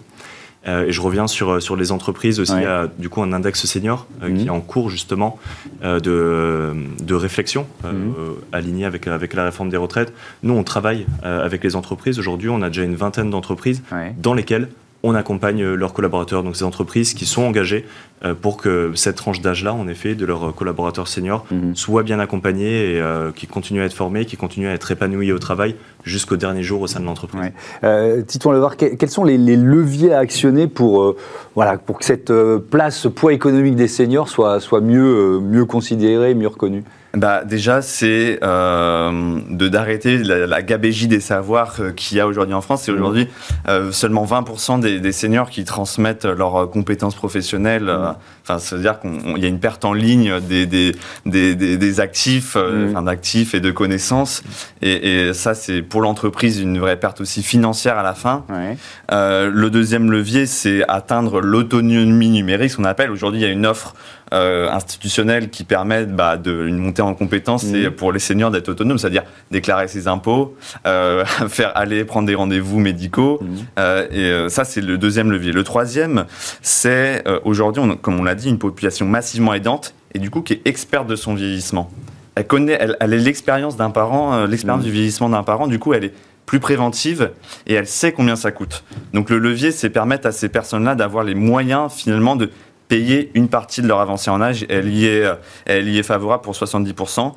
Et 0.66 0.92
je 0.92 1.02
reviens 1.02 1.28
sur, 1.28 1.62
sur 1.62 1.76
les 1.76 1.92
entreprises 1.92 2.40
aussi. 2.40 2.54
Il 2.54 2.64
y 2.64 2.66
a 2.66 2.88
du 2.98 3.08
coup 3.08 3.22
un 3.22 3.32
index 3.32 3.66
senior 3.66 4.06
qui 4.22 4.32
mhm. 4.32 4.48
est 4.48 4.50
en 4.50 4.60
cours 4.60 4.90
justement 4.90 5.40
de, 5.82 6.74
de 7.02 7.14
réflexion 7.14 7.68
mhm. 7.84 8.14
aligné 8.52 8.86
avec, 8.86 9.08
avec 9.08 9.34
la 9.34 9.46
réforme 9.46 9.70
des 9.70 9.78
retraites. 9.78 10.14
Nous, 10.44 10.54
on 10.54 10.64
travaille 10.64 11.06
avec 11.24 11.64
les 11.64 11.76
entreprises. 11.76 12.20
Aujourd'hui, 12.20 12.50
on 12.50 12.62
a 12.62 12.68
déjà 12.68 12.84
une 12.84 12.96
vingtaine 12.96 13.30
d'entreprises 13.30 13.82
dans 14.18 14.34
lesquelles 14.34 14.68
on 15.04 15.16
accompagne 15.16 15.64
leurs 15.64 15.94
collaborateurs, 15.94 16.44
donc 16.44 16.56
ces 16.56 16.64
entreprises 16.64 17.14
qui 17.14 17.26
sont 17.26 17.44
engagées 17.44 17.86
euh, 18.26 18.34
pour 18.34 18.58
que 18.58 18.92
cette 18.96 19.16
tranche 19.16 19.42
d'âge-là, 19.42 19.74
en 19.74 19.88
effet, 19.88 20.16
de 20.16 20.26
leurs 20.26 20.54
collaborateurs 20.56 21.08
seniors, 21.08 21.46
mhm. 21.52 21.76
soit 21.76 22.02
bien 22.02 22.20
accompagnée 22.20 22.94
et 22.94 23.02
euh, 23.02 23.32
qui 23.32 23.46
continuent 23.46 23.82
à 23.82 23.86
être 23.86 23.94
formés, 23.94 24.26
qui 24.26 24.38
continuent 24.38 24.70
à 24.70 24.74
être 24.74 24.90
épanouis 24.90 25.32
au 25.32 25.40
travail 25.40 25.76
jusqu'au 26.04 26.36
dernier 26.36 26.64
jour 26.64 26.82
au 26.82 26.88
sein 26.88 27.00
de 27.00 27.06
l'entreprise. 27.06 27.40
Ouais. 27.40 27.54
Euh, 27.84 28.24
Titouan 28.24 28.54
Levar, 28.54 28.76
quels 28.76 29.10
sont 29.10 29.24
les, 29.24 29.38
leviers 29.38 30.14
à 30.14 30.20
actionner 30.20 30.68
pour, 30.68 31.16
voilà, 31.54 31.78
pour 31.78 32.00
que 32.00 32.06
cette 32.06 32.34
place, 32.72 32.98
ce 32.98 33.08
poids 33.08 33.34
économique 33.34 33.76
des 33.76 33.88
seniors 33.88 34.30
soit, 34.30 34.60
soit 34.60 34.82
mieux, 34.82 35.40
mieux 35.40 35.66
considéré, 35.66 36.34
mieux 36.34 36.48
reconnu? 36.48 36.84
Bah, 37.18 37.44
Déjà, 37.44 37.82
c'est 37.82 38.40
euh, 38.44 39.40
de 39.50 39.68
d'arrêter 39.68 40.18
la, 40.20 40.62
gabégie 40.62 41.08
des 41.08 41.20
savoirs 41.20 41.76
euh, 41.80 41.92
qu'il 41.92 42.18
y 42.18 42.22
a 42.22 42.28
aujourd'hui 42.28 42.54
en 42.54 42.62
France. 42.62 42.84
C'est 42.84 42.92
mmh. 42.92 42.96
aujourd'hui 42.96 43.28
euh, 43.68 43.92
seulement 43.92 44.26
20% 44.26 44.80
des, 44.80 45.00
des, 45.00 45.12
seniors 45.12 45.50
qui 45.50 45.64
transmettent 45.64 46.26
leurs 46.26 46.70
compétences 46.70 47.16
professionnelles. 47.16 47.86
Mmh. 47.86 48.16
Enfin, 48.48 48.60
c'est-à-dire 48.60 49.00
qu'il 49.00 49.38
y 49.38 49.46
a 49.46 49.48
une 49.48 49.60
perte 49.60 49.84
en 49.84 49.94
ligne 49.94 50.40
des, 50.40 50.66
des, 50.66 50.96
des, 51.26 51.56
des 51.56 52.00
actifs, 52.00 52.56
mmh. 52.56 52.90
enfin, 52.90 53.02
d'actifs 53.02 53.54
et 53.54 53.60
de 53.60 53.72
connaissances. 53.72 54.44
Et, 54.82 55.28
et 55.28 55.34
ça, 55.34 55.54
c'est 55.54 55.82
pour 55.82 56.02
l'entreprise 56.02 56.60
une 56.60 56.80
vraie 56.80 56.98
perte 56.98 57.22
aussi 57.22 57.44
financière 57.44 57.98
à 57.98 58.04
la 58.04 58.14
fin. 58.14 58.46
Ouais. 58.50 58.78
le 59.12 59.70
deuxième 59.70 60.12
levier, 60.12 60.46
c'est 60.46 60.84
atteindre 60.88 61.42
l'autonomie 61.42 62.30
numérique, 62.30 62.72
ce 62.72 62.78
qu'on 62.78 62.86
appelle. 62.86 63.12
Aujourd'hui, 63.12 63.42
il 63.42 63.44
y 63.44 63.48
a 63.48 63.52
une 63.52 63.66
offre 63.66 63.96
euh, 64.34 64.70
institutionnelle 64.70 65.50
qui 65.50 65.64
permettent 65.64 66.14
bah, 66.14 66.38
de, 66.38 66.66
une 66.68 66.78
montée 66.78 67.02
en 67.02 67.14
compétences, 67.14 67.64
mmh. 67.64 67.92
pour 67.92 68.12
les 68.12 68.20
seniors 68.20 68.52
d'être 68.52 68.70
autonomes, 68.70 68.98
c'est-à-dire 68.98 69.24
déclarer 69.52 69.88
ses 69.88 70.08
impôts, 70.08 70.56
euh, 70.86 71.24
faire 71.48 71.72
aller 71.76 72.04
prendre 72.04 72.28
des 72.28 72.36
rendez-vous 72.36 72.80
médicaux. 72.80 73.40
Mmh. 73.42 73.56
Euh, 73.80 74.08
et 74.12 74.20
euh, 74.20 74.50
ça, 74.50 74.66
c'est 74.66 74.82
le 74.82 74.98
deuxième 74.98 75.32
levier. 75.32 75.52
Le 75.52 75.64
troisième, 75.64 76.26
c'est 76.62 77.26
euh, 77.28 77.40
aujourd'hui, 77.46 77.82
comme 78.02 78.20
on 78.20 78.24
l'a 78.24 78.36
dit, 78.38 78.50
une 78.50 78.60
population 78.60 79.06
massivement 79.06 79.54
aidante 79.54 79.94
et 80.14 80.20
du 80.20 80.30
coup 80.30 80.42
qui 80.42 80.54
est 80.54 80.62
experte 80.66 81.08
de 81.08 81.18
son 81.18 81.34
vieillissement. 81.34 81.92
Elle 82.36 82.48
connaît, 82.48 82.78
elle, 82.80 82.96
elle 83.00 83.14
a 83.14 83.18
l'expérience 83.18 83.76
d'un 83.76 83.90
parent, 83.90 84.46
l'expérience 84.46 84.84
mmh. 84.84 84.86
du 84.86 84.92
vieillissement 84.92 85.30
d'un 85.30 85.44
parent. 85.44 85.68
Du 85.68 85.80
coup, 85.80 85.94
elle 85.94 86.06
est 86.06 86.14
plus 86.46 86.60
préventive 86.60 87.32
et 87.68 87.74
elle 87.74 87.88
sait 87.88 88.14
combien 88.14 88.36
ça 88.36 88.52
coûte. 88.52 88.84
Donc 89.14 89.30
le 89.30 89.38
levier, 89.38 89.72
c'est 89.72 89.90
permettre 89.90 90.28
à 90.28 90.32
ces 90.32 90.50
personnes-là 90.50 90.96
d'avoir 90.96 91.24
les 91.24 91.36
moyens 91.36 91.92
finalement 91.92 92.36
de 92.36 92.50
payer 92.88 93.32
une 93.34 93.50
partie 93.50 93.82
de 93.82 93.88
leur 93.88 94.00
avancée 94.00 94.32
en 94.32 94.42
âge. 94.42 94.66
Elle 94.70 94.90
y 94.90 95.06
est, 95.06 95.26
elle 95.66 95.90
y 95.90 96.00
est 96.00 96.04
favorable 96.04 96.44
pour 96.44 96.54
70%. 96.54 97.34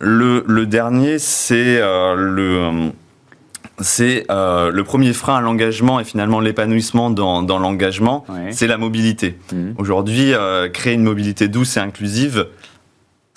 Le, 0.00 0.44
le 0.46 0.66
dernier, 0.66 1.18
c'est 1.18 1.78
euh, 1.80 2.14
le 2.14 2.90
c'est 3.80 4.24
euh, 4.30 4.70
le 4.70 4.84
premier 4.84 5.12
frein 5.12 5.36
à 5.36 5.40
l'engagement 5.40 6.00
et 6.00 6.04
finalement 6.04 6.40
l'épanouissement 6.40 7.10
dans, 7.10 7.42
dans 7.42 7.58
l'engagement, 7.58 8.24
c'est 8.50 8.66
la 8.66 8.78
mobilité. 8.78 9.38
Mmh. 9.52 9.70
Aujourd'hui, 9.78 10.34
euh, 10.34 10.68
créer 10.68 10.94
une 10.94 11.04
mobilité 11.04 11.48
douce 11.48 11.76
et 11.76 11.80
inclusive, 11.80 12.46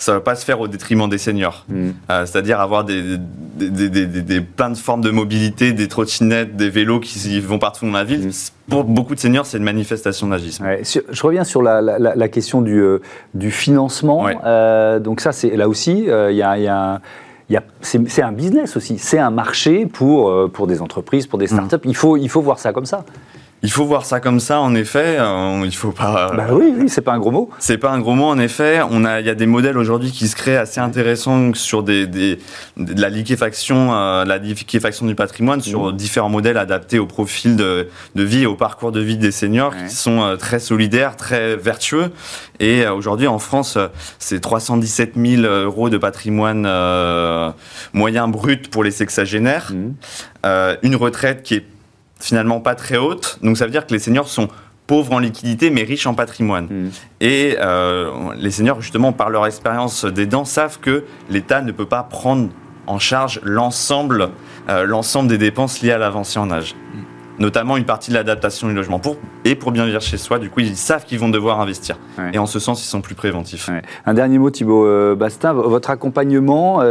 ça 0.02 0.12
ne 0.12 0.16
va 0.16 0.20
pas 0.20 0.34
se 0.34 0.44
faire 0.44 0.60
au 0.60 0.68
détriment 0.68 1.08
des 1.08 1.18
seniors. 1.18 1.64
Mm. 1.68 1.90
Euh, 2.10 2.26
c'est-à-dire 2.26 2.60
avoir 2.60 2.84
des, 2.84 3.18
des, 3.56 3.88
des, 3.88 4.06
des, 4.06 4.40
plein 4.40 4.70
de 4.70 4.76
formes 4.76 5.00
de 5.00 5.10
mobilité, 5.10 5.72
des 5.72 5.86
trottinettes, 5.86 6.56
des 6.56 6.70
vélos 6.70 6.98
qui 7.00 7.38
vont 7.38 7.60
partout 7.60 7.86
dans 7.86 7.92
la 7.92 8.04
ville. 8.04 8.26
Mm. 8.26 8.32
Pour 8.68 8.84
beaucoup 8.84 9.14
de 9.14 9.20
seniors, 9.20 9.46
c'est 9.46 9.58
une 9.58 9.64
manifestation 9.64 10.26
d'agisme. 10.26 10.66
je 10.82 11.22
reviens 11.22 11.44
sur 11.44 11.62
la, 11.62 11.80
la, 11.80 11.98
la 11.98 12.28
question 12.28 12.62
du, 12.62 12.80
euh, 12.80 12.98
du 13.34 13.50
financement. 13.52 14.26
Euh, 14.44 14.98
donc 14.98 15.20
ça, 15.20 15.30
c'est 15.30 15.56
là 15.56 15.68
aussi, 15.68 16.06
il 16.06 16.36
y 16.36 16.42
a, 16.42 16.58
y 16.58 16.66
a 16.66 17.00
c'est 17.80 18.22
un 18.22 18.32
business 18.32 18.76
aussi, 18.76 18.98
c'est 18.98 19.18
un 19.18 19.30
marché 19.30 19.86
pour, 19.86 20.50
pour 20.52 20.66
des 20.66 20.80
entreprises, 20.80 21.26
pour 21.26 21.38
des 21.38 21.46
mm. 21.46 21.66
startups. 21.66 21.84
Il, 21.84 21.96
faut, 21.96 22.16
il 22.16 22.28
faut 22.28 22.40
voir 22.40 22.58
ça 22.58 22.72
comme 22.72 22.86
ça. 22.86 23.04
Il 23.64 23.70
faut 23.70 23.84
voir 23.84 24.04
ça 24.04 24.18
comme 24.18 24.40
ça, 24.40 24.60
en 24.60 24.74
effet. 24.74 25.16
Euh, 25.20 25.62
il 25.64 25.74
faut 25.74 25.92
pas. 25.92 26.32
Bah 26.34 26.48
oui, 26.50 26.74
oui, 26.76 26.88
c'est 26.88 27.00
pas 27.00 27.12
un 27.12 27.18
gros 27.18 27.30
mot. 27.30 27.48
C'est 27.60 27.78
pas 27.78 27.90
un 27.90 28.00
gros 28.00 28.14
mot, 28.14 28.24
en 28.24 28.38
effet. 28.38 28.80
On 28.90 29.04
a, 29.04 29.20
il 29.20 29.26
y 29.26 29.30
a 29.30 29.36
des 29.36 29.46
modèles 29.46 29.78
aujourd'hui 29.78 30.10
qui 30.10 30.26
se 30.26 30.34
créent 30.34 30.56
assez 30.56 30.80
intéressants 30.80 31.54
sur 31.54 31.84
des, 31.84 32.08
des 32.08 32.38
de 32.76 33.00
la 33.00 33.08
liquéfaction, 33.08 33.94
euh, 33.94 34.24
la 34.24 34.38
liquéfaction 34.38 35.06
du 35.06 35.14
patrimoine, 35.14 35.60
sur 35.60 35.92
mmh. 35.92 35.96
différents 35.96 36.28
modèles 36.28 36.58
adaptés 36.58 36.98
au 36.98 37.06
profil 37.06 37.54
de, 37.54 37.88
de 38.16 38.22
vie 38.24 38.42
et 38.42 38.46
au 38.46 38.56
parcours 38.56 38.90
de 38.90 39.00
vie 39.00 39.16
des 39.16 39.30
seniors, 39.30 39.74
qui 39.76 39.94
sont 39.94 40.22
euh, 40.22 40.36
très 40.36 40.58
solidaires, 40.58 41.16
très 41.16 41.54
vertueux. 41.54 42.10
Et 42.58 42.84
euh, 42.84 42.92
aujourd'hui, 42.92 43.28
en 43.28 43.38
France, 43.38 43.78
c'est 44.18 44.40
317 44.40 45.12
000 45.16 45.42
euros 45.42 45.88
de 45.88 45.98
patrimoine 45.98 46.62
moyen 47.92 48.26
brut 48.26 48.68
pour 48.70 48.82
les 48.82 48.90
sexagénaires. 48.90 49.72
Mmh. 49.72 50.76
une 50.82 50.96
retraite 50.96 51.44
qui 51.44 51.54
est 51.54 51.66
finalement 52.22 52.60
pas 52.60 52.74
très 52.74 52.96
haute. 52.96 53.38
Donc 53.42 53.58
ça 53.58 53.64
veut 53.64 53.70
dire 53.70 53.86
que 53.86 53.92
les 53.92 53.98
seniors 53.98 54.28
sont 54.28 54.48
pauvres 54.86 55.12
en 55.12 55.18
liquidité 55.18 55.70
mais 55.70 55.82
riches 55.82 56.06
en 56.06 56.14
patrimoine. 56.14 56.66
Hmm. 56.66 56.90
Et 57.20 57.56
euh, 57.58 58.10
les 58.36 58.50
seniors, 58.50 58.80
justement, 58.80 59.12
par 59.12 59.30
leur 59.30 59.46
expérience 59.46 60.04
d'aidant, 60.04 60.44
savent 60.44 60.78
que 60.80 61.04
l'État 61.28 61.60
ne 61.62 61.72
peut 61.72 61.86
pas 61.86 62.02
prendre 62.02 62.48
en 62.86 62.98
charge 62.98 63.40
l'ensemble 63.42 64.30
euh, 64.68 64.84
l'ensemble 64.84 65.28
des 65.28 65.38
dépenses 65.38 65.82
liées 65.82 65.92
à 65.92 65.98
l'avancée 65.98 66.38
en 66.38 66.50
âge. 66.50 66.74
Hmm. 66.94 67.00
Notamment 67.42 67.76
une 67.76 67.84
partie 67.84 68.10
de 68.10 68.14
l'adaptation 68.14 68.68
du 68.68 68.74
logement. 68.74 69.00
Pour, 69.00 69.16
et 69.44 69.56
pour 69.56 69.72
bien 69.72 69.84
vivre 69.84 70.00
chez 70.00 70.16
soi, 70.16 70.38
du 70.38 70.48
coup, 70.48 70.60
ils 70.60 70.76
savent 70.76 71.04
qu'ils 71.04 71.18
vont 71.18 71.28
devoir 71.28 71.60
investir. 71.60 71.98
Et 72.32 72.38
en 72.38 72.46
ce 72.46 72.60
sens, 72.60 72.84
ils 72.84 72.88
sont 72.88 73.00
plus 73.00 73.16
préventifs. 73.16 73.68
Un 74.06 74.14
dernier 74.14 74.38
mot, 74.38 74.50
Thibaut 74.50 74.86
euh, 74.86 75.16
Bastin. 75.16 75.52
Votre 75.52 75.90
accompagnement, 75.90 76.82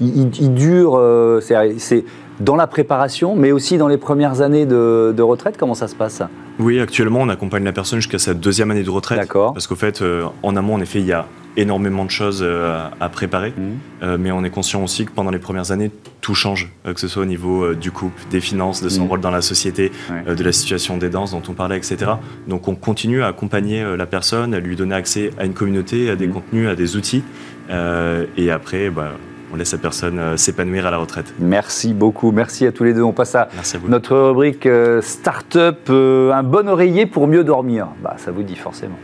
il, 0.00 0.30
il, 0.40 0.54
dure, 0.54 1.00
c'est 1.40 2.04
dans 2.40 2.56
la 2.56 2.66
préparation, 2.66 3.36
mais 3.36 3.52
aussi 3.52 3.78
dans 3.78 3.88
les 3.88 3.96
premières 3.96 4.40
années 4.40 4.66
de, 4.66 5.22
retraite 5.22 5.56
Comment 5.56 5.74
ça 5.74 5.88
se 5.88 5.94
passe? 5.94 6.22
Oui, 6.58 6.80
actuellement, 6.80 7.20
on 7.20 7.28
accompagne 7.28 7.64
la 7.64 7.72
personne 7.72 8.00
jusqu'à 8.00 8.18
sa 8.18 8.34
deuxième 8.34 8.70
année 8.70 8.82
de 8.82 8.90
retraite. 8.90 9.18
D'accord. 9.18 9.52
Parce 9.52 9.66
qu'au 9.66 9.76
fait, 9.76 10.02
euh, 10.02 10.24
en 10.42 10.56
amont, 10.56 10.74
en 10.74 10.80
effet, 10.80 10.98
il 10.98 11.06
y 11.06 11.12
a 11.12 11.26
énormément 11.56 12.04
de 12.04 12.10
choses 12.10 12.40
euh, 12.42 12.88
à 13.00 13.08
préparer, 13.08 13.50
mmh. 13.50 13.62
euh, 14.02 14.16
mais 14.18 14.30
on 14.32 14.44
est 14.44 14.50
conscient 14.50 14.82
aussi 14.82 15.04
que 15.04 15.10
pendant 15.10 15.30
les 15.30 15.38
premières 15.38 15.70
années, 15.70 15.90
tout 16.20 16.34
change, 16.34 16.70
que 16.84 17.00
ce 17.00 17.08
soit 17.08 17.22
au 17.22 17.26
niveau 17.26 17.74
du 17.74 17.90
couple, 17.90 18.22
des 18.30 18.40
finances, 18.40 18.82
de 18.82 18.88
son 18.88 19.04
mmh. 19.04 19.08
rôle 19.08 19.20
dans 19.20 19.30
la 19.30 19.42
société, 19.42 19.90
de 20.24 20.44
la 20.44 20.52
situation 20.52 20.96
des 20.96 21.08
danses 21.08 21.32
dont 21.32 21.42
on 21.48 21.52
parlait, 21.52 21.76
etc. 21.76 22.12
Donc 22.46 22.68
on 22.68 22.76
continue 22.76 23.22
à 23.22 23.26
accompagner 23.26 23.84
la 23.96 24.06
personne, 24.06 24.54
à 24.54 24.60
lui 24.60 24.76
donner 24.76 24.94
accès 24.94 25.30
à 25.36 25.44
une 25.44 25.54
communauté, 25.54 26.10
à 26.10 26.16
des 26.16 26.28
mmh. 26.28 26.32
contenus, 26.32 26.68
à 26.68 26.76
des 26.76 26.96
outils, 26.96 27.24
et 27.68 28.50
après, 28.50 28.90
bah, 28.90 29.14
on 29.52 29.56
laisse 29.56 29.72
la 29.72 29.78
personne 29.78 30.18
euh, 30.18 30.36
s'épanouir 30.36 30.86
à 30.86 30.90
la 30.90 30.96
retraite. 30.96 31.34
Merci 31.38 31.92
beaucoup, 31.92 32.32
merci 32.32 32.66
à 32.66 32.72
tous 32.72 32.84
les 32.84 32.94
deux. 32.94 33.02
On 33.02 33.12
passe 33.12 33.34
à, 33.34 33.48
notre 33.86 34.16
rubrique 34.16 34.66
euh, 34.66 35.02
Startup, 35.02 35.76
euh, 35.90 36.32
un 36.32 36.42
bon 36.42 36.68
oreiller 36.68 37.06
pour 37.06 37.28
mieux 37.28 37.44
dormir. 37.44 37.88
Bah, 38.02 38.16
ça 38.16 38.30
vous 38.30 38.42
dit 38.42 38.56
forcément. 38.56 38.96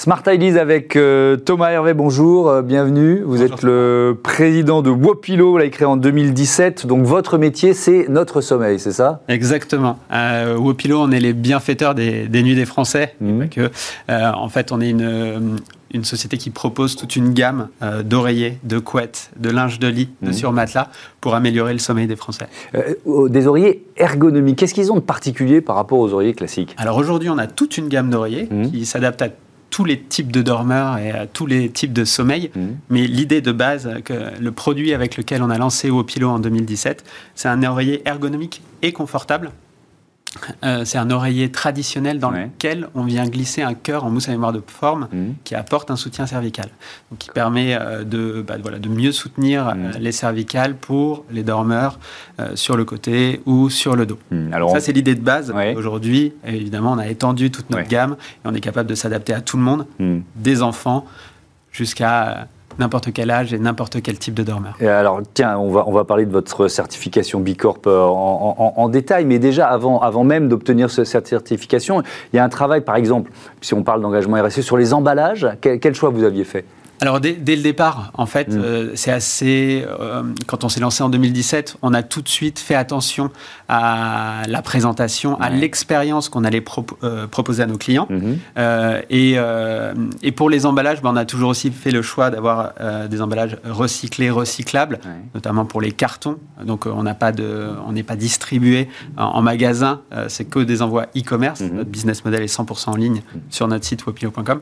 Smart 0.00 0.22
Ideas 0.26 0.58
avec 0.58 0.96
euh, 0.96 1.36
Thomas 1.36 1.68
Hervé, 1.72 1.92
bonjour, 1.92 2.48
euh, 2.48 2.62
bienvenue. 2.62 3.20
Vous 3.20 3.42
êtes 3.42 3.60
le 3.60 4.16
président 4.22 4.80
de 4.80 4.88
Wopilo, 4.88 5.58
l'a 5.58 5.68
créé 5.68 5.84
en 5.84 5.98
2017. 5.98 6.86
Donc 6.86 7.04
votre 7.04 7.36
métier, 7.36 7.74
c'est 7.74 8.06
notre 8.08 8.40
sommeil, 8.40 8.80
c'est 8.80 8.92
ça? 8.92 9.20
Exactement. 9.28 9.98
Euh, 10.10 10.56
Wopilo, 10.56 11.02
on 11.02 11.10
est 11.10 11.20
les 11.20 11.34
bienfaiteurs 11.34 11.94
des, 11.94 12.26
nuits 12.30 12.54
des 12.54 12.64
Français. 12.64 13.14
Mhm. 13.20 13.50
Que, 13.50 13.70
euh, 14.08 14.32
en 14.32 14.48
fait, 14.48 14.72
on 14.72 14.80
est 14.80 14.88
une, 14.88 15.58
une 15.92 16.04
société 16.04 16.38
qui 16.38 16.48
propose 16.48 16.96
toute 16.96 17.14
une 17.14 17.34
gamme 17.34 17.68
d'oreillers, 18.02 18.56
de 18.64 18.78
couettes, 18.78 19.30
de 19.36 19.50
linge 19.50 19.80
de 19.80 19.88
lit, 19.88 20.08
de 20.22 20.28
mhm. 20.28 20.32
surmatelas 20.32 20.88
pour 21.20 21.34
améliorer 21.34 21.74
le 21.74 21.78
sommeil 21.78 22.06
des 22.06 22.16
Français. 22.16 22.46
des 23.04 23.46
oreillers 23.46 23.84
ergonomiques, 23.98 24.56
qu'est-ce 24.56 24.72
qu'ils 24.72 24.90
ont 24.92 24.96
de 24.96 25.00
particulier 25.00 25.60
par 25.60 25.76
rapport 25.76 25.98
aux 25.98 26.14
oreillers 26.14 26.32
classiques? 26.32 26.74
Alors 26.78 26.96
aujourd'hui, 26.96 27.28
on 27.28 27.36
a 27.36 27.46
toute 27.46 27.76
une 27.76 27.88
gamme 27.88 28.08
d'oreillers 28.08 28.48
mhm. 28.50 28.70
qui 28.70 28.86
s'adaptent 28.86 29.20
à 29.20 29.28
tous 29.70 29.84
les 29.84 30.00
types 30.00 30.32
de 30.32 30.42
dormeurs 30.42 30.98
et 30.98 31.12
à 31.12 31.26
tous 31.26 31.46
les 31.46 31.70
types 31.70 31.92
de 31.92 32.04
sommeil. 32.04 32.50
Mmh. 32.54 32.60
Mais 32.90 33.06
l'idée 33.06 33.40
de 33.40 33.52
base, 33.52 33.88
que 34.04 34.14
le 34.38 34.52
produit 34.52 34.92
avec 34.92 35.16
lequel 35.16 35.42
on 35.42 35.50
a 35.50 35.58
lancé 35.58 35.90
Opilo 35.90 36.28
en 36.28 36.38
2017, 36.38 37.04
c'est 37.34 37.48
un 37.48 37.62
oreiller 37.62 38.02
ergonomique 38.04 38.62
et 38.82 38.92
confortable 38.92 39.52
euh, 40.62 40.84
c'est 40.84 40.98
un 40.98 41.10
oreiller 41.10 41.50
traditionnel 41.50 42.20
dans 42.20 42.30
lequel 42.30 42.88
on 42.94 43.02
vient 43.02 43.26
glisser 43.26 43.62
un 43.62 43.74
cœur 43.74 44.04
en 44.04 44.10
mousse 44.10 44.28
à 44.28 44.30
mémoire 44.32 44.52
de 44.52 44.62
forme 44.64 45.08
mmh. 45.12 45.30
qui 45.42 45.56
apporte 45.56 45.90
un 45.90 45.96
soutien 45.96 46.24
cervical, 46.26 46.68
donc 47.10 47.18
qui 47.18 47.30
permet 47.30 47.74
euh, 47.74 48.04
de, 48.04 48.44
bah, 48.46 48.54
voilà, 48.62 48.78
de 48.78 48.88
mieux 48.88 49.10
soutenir 49.10 49.68
euh, 49.68 49.74
mmh. 49.74 49.92
les 49.98 50.12
cervicales 50.12 50.76
pour 50.76 51.24
les 51.30 51.42
dormeurs 51.42 51.98
sur 52.54 52.76
le 52.76 52.84
côté 52.84 53.42
ou 53.44 53.70
sur 53.70 53.96
le 53.96 54.06
dos. 54.06 54.18
Mmh. 54.30 54.52
Alors 54.52 54.70
Ça, 54.70 54.80
c'est 54.80 54.92
l'idée 54.92 55.14
de 55.14 55.20
base. 55.20 55.52
Aujourd'hui, 55.76 56.32
évidemment, 56.46 56.92
on 56.92 56.98
a 56.98 57.08
étendu 57.08 57.50
toute 57.50 57.68
notre 57.70 57.88
gamme 57.88 58.16
et 58.44 58.48
on 58.48 58.54
est 58.54 58.60
capable 58.60 58.88
de 58.88 58.94
s'adapter 58.94 59.34
à 59.34 59.40
tout 59.40 59.56
le 59.56 59.62
monde, 59.62 59.86
des 60.36 60.62
enfants 60.62 61.06
jusqu'à 61.72 62.46
n'importe 62.78 63.12
quel 63.12 63.30
âge 63.30 63.52
et 63.52 63.58
n'importe 63.58 64.02
quel 64.02 64.18
type 64.18 64.34
de 64.34 64.42
dormeur. 64.42 64.74
Et 64.80 64.88
alors, 64.88 65.20
tiens, 65.34 65.58
on 65.58 65.70
va, 65.70 65.84
on 65.86 65.92
va 65.92 66.04
parler 66.04 66.26
de 66.26 66.32
votre 66.32 66.68
certification 66.68 67.40
Bicorp 67.40 67.80
euh, 67.86 68.02
en, 68.02 68.74
en, 68.76 68.88
détail, 68.88 69.24
mais 69.24 69.38
déjà, 69.38 69.68
avant, 69.68 70.00
avant 70.00 70.24
même 70.24 70.48
d'obtenir 70.48 70.90
cette 70.90 71.26
certification, 71.26 72.02
il 72.32 72.36
y 72.36 72.38
a 72.38 72.44
un 72.44 72.48
travail, 72.48 72.82
par 72.82 72.96
exemple, 72.96 73.30
si 73.60 73.74
on 73.74 73.82
parle 73.82 74.02
d'engagement 74.02 74.42
RSE, 74.42 74.60
sur 74.60 74.76
les 74.76 74.94
emballages. 74.94 75.46
quel 75.60 75.94
choix 75.94 76.10
vous 76.10 76.24
aviez 76.24 76.44
fait? 76.44 76.64
Alors 77.00 77.18
dès, 77.18 77.34
le 77.34 77.62
départ, 77.62 78.12
en 78.14 78.26
fait, 78.26 78.48
mm. 78.48 78.58
euh, 78.58 78.90
c'est 78.94 79.10
assez. 79.10 79.84
Euh, 79.88 80.22
quand 80.46 80.64
on 80.64 80.68
s'est 80.68 80.80
lancé 80.80 81.02
en 81.02 81.08
2017, 81.08 81.78
on 81.80 81.94
a 81.94 82.02
tout 82.02 82.20
de 82.20 82.28
suite 82.28 82.58
fait 82.58 82.74
attention 82.74 83.30
à 83.68 84.42
la 84.46 84.60
présentation, 84.60 85.40
à 85.40 85.48
l'expérience 85.48 86.28
qu'on 86.28 86.44
allait 86.44 86.62
euh, 87.02 87.26
proposer 87.26 87.62
à 87.62 87.66
nos 87.66 87.78
clients. 87.78 88.06
Mm-hmm. 88.10 89.04
Et, 89.08 89.38
et, 90.22 90.32
pour 90.32 90.50
les 90.50 90.66
emballages, 90.66 91.00
ben, 91.00 91.10
on 91.12 91.16
a 91.16 91.24
toujours 91.24 91.50
aussi 91.50 91.70
fait 91.70 91.90
le 91.90 92.02
choix 92.02 92.30
d'avoir 92.30 92.72
des 93.08 93.22
emballages 93.22 93.56
recyclés, 93.64 94.30
recyclables, 94.30 94.98
notamment 95.34 95.64
pour 95.64 95.80
les 95.80 95.92
cartons. 95.92 96.36
Donc 96.64 96.86
on 96.86 97.02
n'a 97.02 97.14
pas 97.14 97.32
de, 97.32 97.70
on 97.86 97.92
n'est 97.92 98.02
pas 98.02 98.16
distribué 98.16 98.88
en, 99.16 99.40
magasin. 99.40 100.00
c'est 100.28 100.44
que 100.44 100.58
des 100.58 100.82
envois 100.82 101.06
e-commerce. 101.16 101.60
Mm-hmm. 101.60 101.72
Notre 101.72 101.90
business 101.90 102.24
model 102.24 102.42
est 102.42 102.54
100% 102.54 102.90
en 102.90 102.96
ligne 102.96 103.18
mm. 103.18 103.38
sur 103.50 103.68
notre 103.68 103.84
site 103.84 104.04
wopilo.com. 104.06 104.60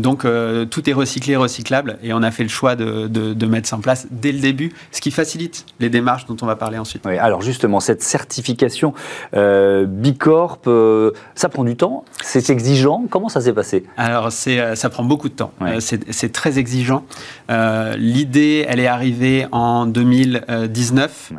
donc 0.00 0.26
tout 0.70 0.90
est 0.90 0.92
recyclé 0.92 1.36
recyclable 1.40 1.98
et 2.02 2.12
on 2.12 2.22
a 2.22 2.30
fait 2.30 2.42
le 2.42 2.48
choix 2.48 2.76
de, 2.76 3.06
de, 3.08 3.46
mettre 3.46 3.68
ça 3.68 3.76
en 3.76 3.80
place 3.80 4.06
dès 4.10 4.32
le 4.32 4.38
début, 4.38 4.72
ce 4.92 5.00
qui 5.00 5.10
facilite 5.10 5.66
les 5.80 5.88
démarches 5.88 6.26
dont 6.26 6.36
on 6.42 6.46
va 6.46 6.56
parler 6.56 6.78
ensuite. 6.78 7.02
Oui, 7.04 7.18
alors 7.18 7.42
justement, 7.42 7.80
cette 7.80 8.02
certification 8.02 8.94
euh, 9.34 9.86
Bicorp, 9.86 10.60
euh, 10.66 11.10
ça 11.34 11.48
prend 11.48 11.64
du 11.64 11.76
temps, 11.76 12.04
c'est 12.22 12.50
exigeant, 12.50 13.04
comment 13.10 13.28
ça 13.28 13.40
s'est 13.40 13.52
passé? 13.52 13.84
Alors 13.96 14.28
euh, 14.46 14.74
ça 14.74 14.90
prend 14.90 15.04
beaucoup 15.04 15.28
de 15.28 15.34
temps, 15.34 15.52
euh, 15.62 15.80
c'est, 15.80 16.32
très 16.32 16.58
exigeant. 16.58 17.04
l'idée, 17.48 18.64
elle 18.68 18.80
est 18.80 18.86
arrivée 18.86 19.46
en 19.52 19.86
2019, 19.86 21.32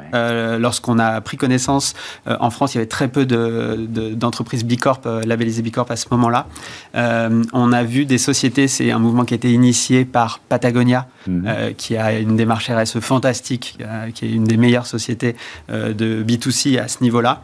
lorsqu'on 0.59 0.99
a 0.99 1.21
pris 1.21 1.37
connaissance, 1.37 1.93
en 2.27 2.49
France, 2.49 2.73
il 2.73 2.77
y 2.77 2.79
avait 2.79 2.87
très 2.87 3.07
peu 3.07 3.25
de, 3.25 3.87
d'entreprises 4.13 4.65
Bicorp, 4.65 5.01
labellisées 5.25 5.61
Bicorp 5.61 5.89
à 5.89 5.95
ce 5.95 6.07
moment-là. 6.11 6.47
on 6.93 7.71
a 7.71 7.83
vu 7.83 8.05
des 8.05 8.17
sociétés, 8.17 8.67
c'est 8.67 8.91
un 8.91 8.99
mouvement 8.99 9.25
qui 9.25 9.33
a 9.33 9.37
été 9.37 9.51
initié 9.51 9.90
par 10.05 10.39
Patagonia, 10.39 11.07
mhm. 11.27 11.43
euh, 11.47 11.73
qui 11.73 11.97
a 11.97 12.17
une 12.19 12.35
démarche 12.35 12.69
RSE 12.69 12.99
fantastique, 12.99 13.77
euh, 13.81 14.09
qui 14.11 14.25
est 14.25 14.31
une 14.31 14.45
des 14.45 14.57
meilleures 14.57 14.87
sociétés 14.87 15.35
euh, 15.69 15.93
de 15.93 16.23
B2C 16.23 16.79
à 16.79 16.87
ce 16.87 17.03
niveau-là. 17.03 17.41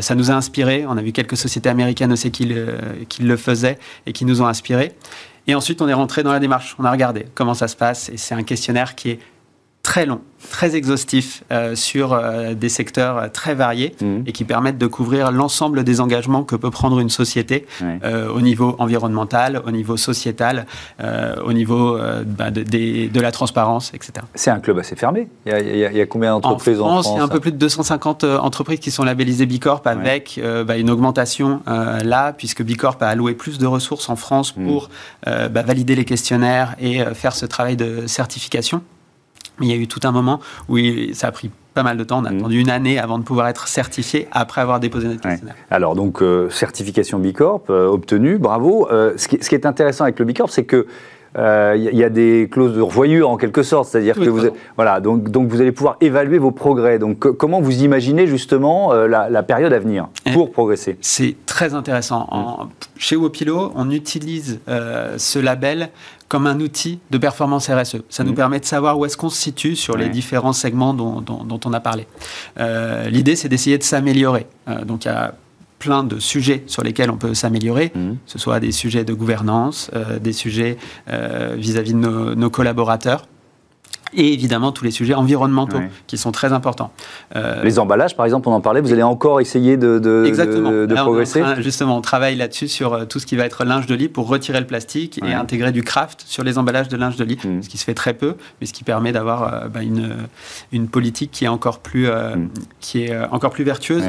ça 0.00 0.14
nous 0.14 0.30
a 0.30 0.34
inspiré. 0.34 0.84
On 0.88 0.96
a 0.96 1.02
vu 1.02 1.12
quelques 1.12 1.36
sociétés 1.36 1.68
américaines 1.68 2.12
aussi 2.12 2.30
qui 2.30 2.46
le, 2.46 2.78
qui 3.08 3.22
le 3.22 3.36
faisaient 3.36 3.78
et 4.06 4.12
qui 4.12 4.24
nous 4.24 4.42
ont 4.42 4.46
inspirés. 4.46 4.92
Et 5.46 5.54
ensuite, 5.54 5.80
on 5.80 5.88
est 5.88 5.94
rentré 5.94 6.22
dans 6.22 6.32
la 6.32 6.40
démarche. 6.40 6.74
On 6.78 6.84
a 6.84 6.90
regardé 6.90 7.26
comment 7.34 7.54
ça 7.54 7.68
se 7.68 7.76
passe. 7.76 8.08
Et 8.08 8.16
c'est 8.16 8.34
un 8.34 8.42
questionnaire 8.42 8.94
qui 8.94 9.10
est 9.10 9.20
très 9.86 10.04
long, 10.04 10.20
très 10.50 10.74
exhaustif 10.74 11.44
euh, 11.52 11.76
sur 11.76 12.12
euh, 12.12 12.54
des 12.54 12.68
secteurs 12.68 13.18
euh, 13.18 13.28
très 13.32 13.54
variés 13.54 13.94
mmh. 14.00 14.22
et 14.26 14.32
qui 14.32 14.42
permettent 14.42 14.78
de 14.78 14.86
couvrir 14.88 15.30
l'ensemble 15.30 15.84
des 15.84 16.00
engagements 16.00 16.42
que 16.42 16.56
peut 16.56 16.72
prendre 16.72 16.98
une 16.98 17.08
société 17.08 17.66
au 18.34 18.40
niveau 18.40 18.74
environnemental, 18.80 19.62
au 19.64 19.70
niveau 19.70 19.96
sociétal, 19.96 20.66
au 21.44 21.52
niveau 21.52 21.98
bah, 22.26 22.50
de, 22.50 22.62
de, 22.62 23.20
la 23.20 23.30
transparence, 23.30 23.92
etc. 23.94 24.26
C'est 24.34 24.50
un 24.50 24.58
club 24.58 24.78
assez 24.78 24.96
fermé. 24.96 25.28
Il 25.46 25.76
y 25.76 26.00
a, 26.00 26.06
combien 26.06 26.32
d'entreprises 26.32 26.80
en, 26.80 26.88
France, 26.88 27.08
Il 27.12 27.18
y 27.18 27.20
a 27.20 27.22
un 27.22 27.28
peu 27.28 27.40
plus 27.40 27.52
de 27.52 27.58
250 27.58 28.24
entreprises 28.24 28.80
qui 28.80 28.90
sont 28.90 29.04
labellisées 29.04 29.46
Bicorp 29.46 29.82
avec 29.84 30.40
bah, 30.66 30.76
une 30.76 30.90
augmentation 30.90 31.62
là, 31.66 32.32
puisque 32.32 32.62
Bicorp 32.62 32.98
a 33.00 33.08
alloué 33.08 33.34
plus 33.34 33.58
de 33.58 33.66
ressources 33.66 34.08
en 34.08 34.16
France 34.16 34.56
mmh. 34.56 34.66
pour 34.66 34.90
bah, 35.24 35.62
valider 35.62 35.94
les 35.94 36.04
questionnaires 36.04 36.74
et 36.80 37.04
faire 37.14 37.34
ce 37.34 37.46
travail 37.46 37.76
de 37.76 38.06
certification. 38.06 38.82
Il 39.60 39.68
y 39.68 39.72
a 39.72 39.76
eu 39.76 39.88
tout 39.88 40.00
un 40.04 40.12
moment 40.12 40.40
où 40.68 40.78
ça 41.12 41.28
a 41.28 41.32
pris 41.32 41.50
pas 41.76 41.82
mal 41.82 41.96
de 41.96 42.04
temps. 42.04 42.22
On 42.22 42.24
a 42.24 42.30
mmh. 42.30 42.38
attendu 42.38 42.58
une 42.58 42.70
année 42.70 42.98
avant 42.98 43.18
de 43.18 43.24
pouvoir 43.24 43.48
être 43.48 43.68
certifié 43.68 44.28
après 44.32 44.62
avoir 44.62 44.80
déposé 44.80 45.08
notre 45.08 45.20
questionnaire. 45.20 45.54
Alors, 45.70 45.94
donc, 45.94 46.22
euh, 46.22 46.48
certification 46.50 47.18
Bicorp 47.18 47.64
euh, 47.70 47.86
obtenue, 47.86 48.38
bravo. 48.38 48.88
Euh, 48.90 49.12
ce, 49.16 49.28
qui, 49.28 49.38
ce, 49.42 49.48
qui, 49.48 49.54
est 49.54 49.66
intéressant 49.66 50.04
avec 50.04 50.18
le 50.18 50.24
Bicorp, 50.24 50.50
c'est 50.50 50.64
que 50.64 50.86
il 51.36 51.42
euh, 51.42 51.76
y, 51.76 52.02
a 52.02 52.08
des 52.08 52.48
clauses 52.50 52.74
de 52.74 52.80
revoyure 52.80 53.28
en 53.28 53.36
quelque 53.36 53.62
sorte, 53.62 53.90
c'est-à-dire 53.90 54.14
que 54.14 54.30
vous, 54.30 54.48
voilà, 54.76 55.00
donc, 55.00 55.30
donc 55.30 55.48
vous 55.48 55.60
allez 55.60 55.72
pouvoir 55.72 55.98
évaluer 56.00 56.38
vos 56.38 56.50
progrès. 56.50 56.98
Donc 56.98 57.18
comment 57.18 57.60
vous 57.60 57.82
imaginez 57.82 58.26
justement 58.26 58.94
euh, 58.94 59.06
la, 59.06 59.42
période 59.42 59.70
à 59.74 59.78
venir 59.78 60.08
pour 60.32 60.50
progresser? 60.50 60.96
C'est 61.02 61.36
très 61.44 61.74
intéressant. 61.74 62.26
En, 62.30 62.68
chez 62.96 63.16
Wopilo, 63.16 63.70
on 63.74 63.90
utilise 63.90 64.60
euh, 64.68 65.16
ce 65.18 65.38
label 65.38 65.90
comme 66.28 66.46
un 66.46 66.58
outil 66.58 67.00
de 67.10 67.18
performance 67.18 67.68
RSE. 67.68 67.98
Ça 68.08 68.24
nous 68.24 68.32
mmh. 68.32 68.34
permet 68.34 68.60
de 68.60 68.64
savoir 68.64 68.98
où 68.98 69.04
est-ce 69.04 69.18
qu'on 69.18 69.28
se 69.28 69.40
situe 69.40 69.76
sur 69.76 69.98
les 69.98 70.08
différents 70.08 70.54
segments 70.54 70.94
dont, 70.94 71.20
dont, 71.20 71.60
on 71.66 71.72
a 71.72 71.80
parlé. 71.80 72.06
L'idée, 73.08 73.36
c'est 73.36 73.48
d'essayer 73.48 73.76
de 73.76 73.82
s'améliorer. 73.82 74.46
donc 74.86 75.04
il 75.04 75.08
y 75.08 75.10
a 75.10 75.34
plein 75.86 76.02
de 76.02 76.18
sujets 76.18 76.64
sur 76.66 76.82
lesquels 76.82 77.12
on 77.12 77.16
peut 77.16 77.32
s'améliorer, 77.32 77.92
mmh. 77.94 78.10
que 78.10 78.16
ce 78.26 78.40
soit 78.40 78.58
des 78.58 78.72
sujets 78.72 79.04
de 79.04 79.14
gouvernance, 79.14 79.88
euh, 79.94 80.18
des 80.18 80.32
sujets 80.32 80.78
euh, 81.08 81.54
vis-à-vis 81.56 81.94
de 81.94 82.34
nos, 82.34 82.50
collaborateurs 82.50 83.28
et 84.12 84.32
évidemment 84.32 84.72
tous 84.72 84.84
les 84.84 84.90
sujets 84.90 85.14
environnementaux 85.14 85.78
qui 86.06 86.16
sont 86.16 86.32
très 86.32 86.52
importants. 86.52 86.90
Euh, 87.34 87.62
les 87.62 87.78
emballages, 87.78 88.16
par 88.16 88.24
exemple, 88.24 88.48
on 88.48 88.52
en 88.52 88.60
parlait, 88.60 88.80
vous 88.80 88.92
allez 88.92 89.02
encore 89.02 89.40
essayer 89.40 89.76
de, 89.76 89.98
de, 89.98 90.24
exactement. 90.26 90.70
de, 90.70 90.94
progresser 90.94 91.42
Justement, 91.58 91.96
on 91.98 92.00
travaille 92.00 92.34
là-dessus 92.34 92.68
sur 92.68 93.06
tout 93.06 93.18
ce 93.20 93.26
qui 93.26 93.36
va 93.36 93.44
être 93.44 93.64
linge 93.64 93.86
de 93.86 93.94
lit 93.94 94.08
pour 94.08 94.26
retirer 94.28 94.58
le 94.58 94.66
plastique 94.66 95.20
et 95.24 95.32
intégrer 95.34 95.70
du 95.70 95.82
craft 95.82 96.24
sur 96.26 96.42
les 96.42 96.56
emballages 96.56 96.88
de 96.88 96.96
linge 96.96 97.16
de 97.16 97.24
lit, 97.24 97.38
mmh. 97.44 97.62
ce 97.62 97.68
qui 97.68 97.78
se 97.78 97.84
fait 97.84 97.94
très 97.94 98.14
peu, 98.14 98.36
mais 98.60 98.66
ce 98.66 98.72
qui 98.72 98.84
permet 98.84 99.12
d'avoir 99.12 99.68
bah, 99.68 99.82
une, 99.82 100.16
une 100.72 100.88
politique 100.88 101.30
qui 101.30 101.44
est 101.44 101.48
encore 101.48 101.78
plus, 101.78 102.08
mmh. 102.08 102.48
qui 102.80 103.04
est 103.04 103.16
encore 103.30 103.50
plus 103.50 103.64
vertueuse. 103.64 104.04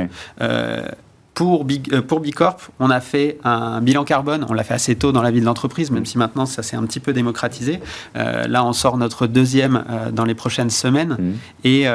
Pour, 1.37 1.67
euh, 1.93 2.01
pour 2.01 2.19
Bicorp, 2.19 2.71
on 2.79 2.89
a 2.89 2.99
fait 2.99 3.37
un 3.43 3.79
bilan 3.79 4.05
carbone. 4.05 4.43
On 4.49 4.53
l'a 4.53 4.63
fait 4.63 4.73
assez 4.73 4.95
tôt 4.95 5.11
dans 5.11 5.21
la 5.21 5.29
vie 5.29 5.39
de 5.39 5.45
l'entreprise, 5.45 5.91
même 5.91 6.03
si 6.03 6.17
maintenant 6.17 6.47
ça 6.47 6.63
s'est 6.63 6.75
un 6.75 6.83
petit 6.83 6.99
peu 6.99 7.13
démocratisé. 7.13 7.79
Euh, 8.15 8.47
là, 8.47 8.65
on 8.65 8.73
sort 8.73 8.97
notre 8.97 9.27
deuxième 9.27 9.83
euh, 9.87 10.09
dans 10.09 10.25
les 10.25 10.33
prochaines 10.33 10.71
semaines. 10.71 11.15
Mmh. 11.19 11.33
Et 11.63 11.85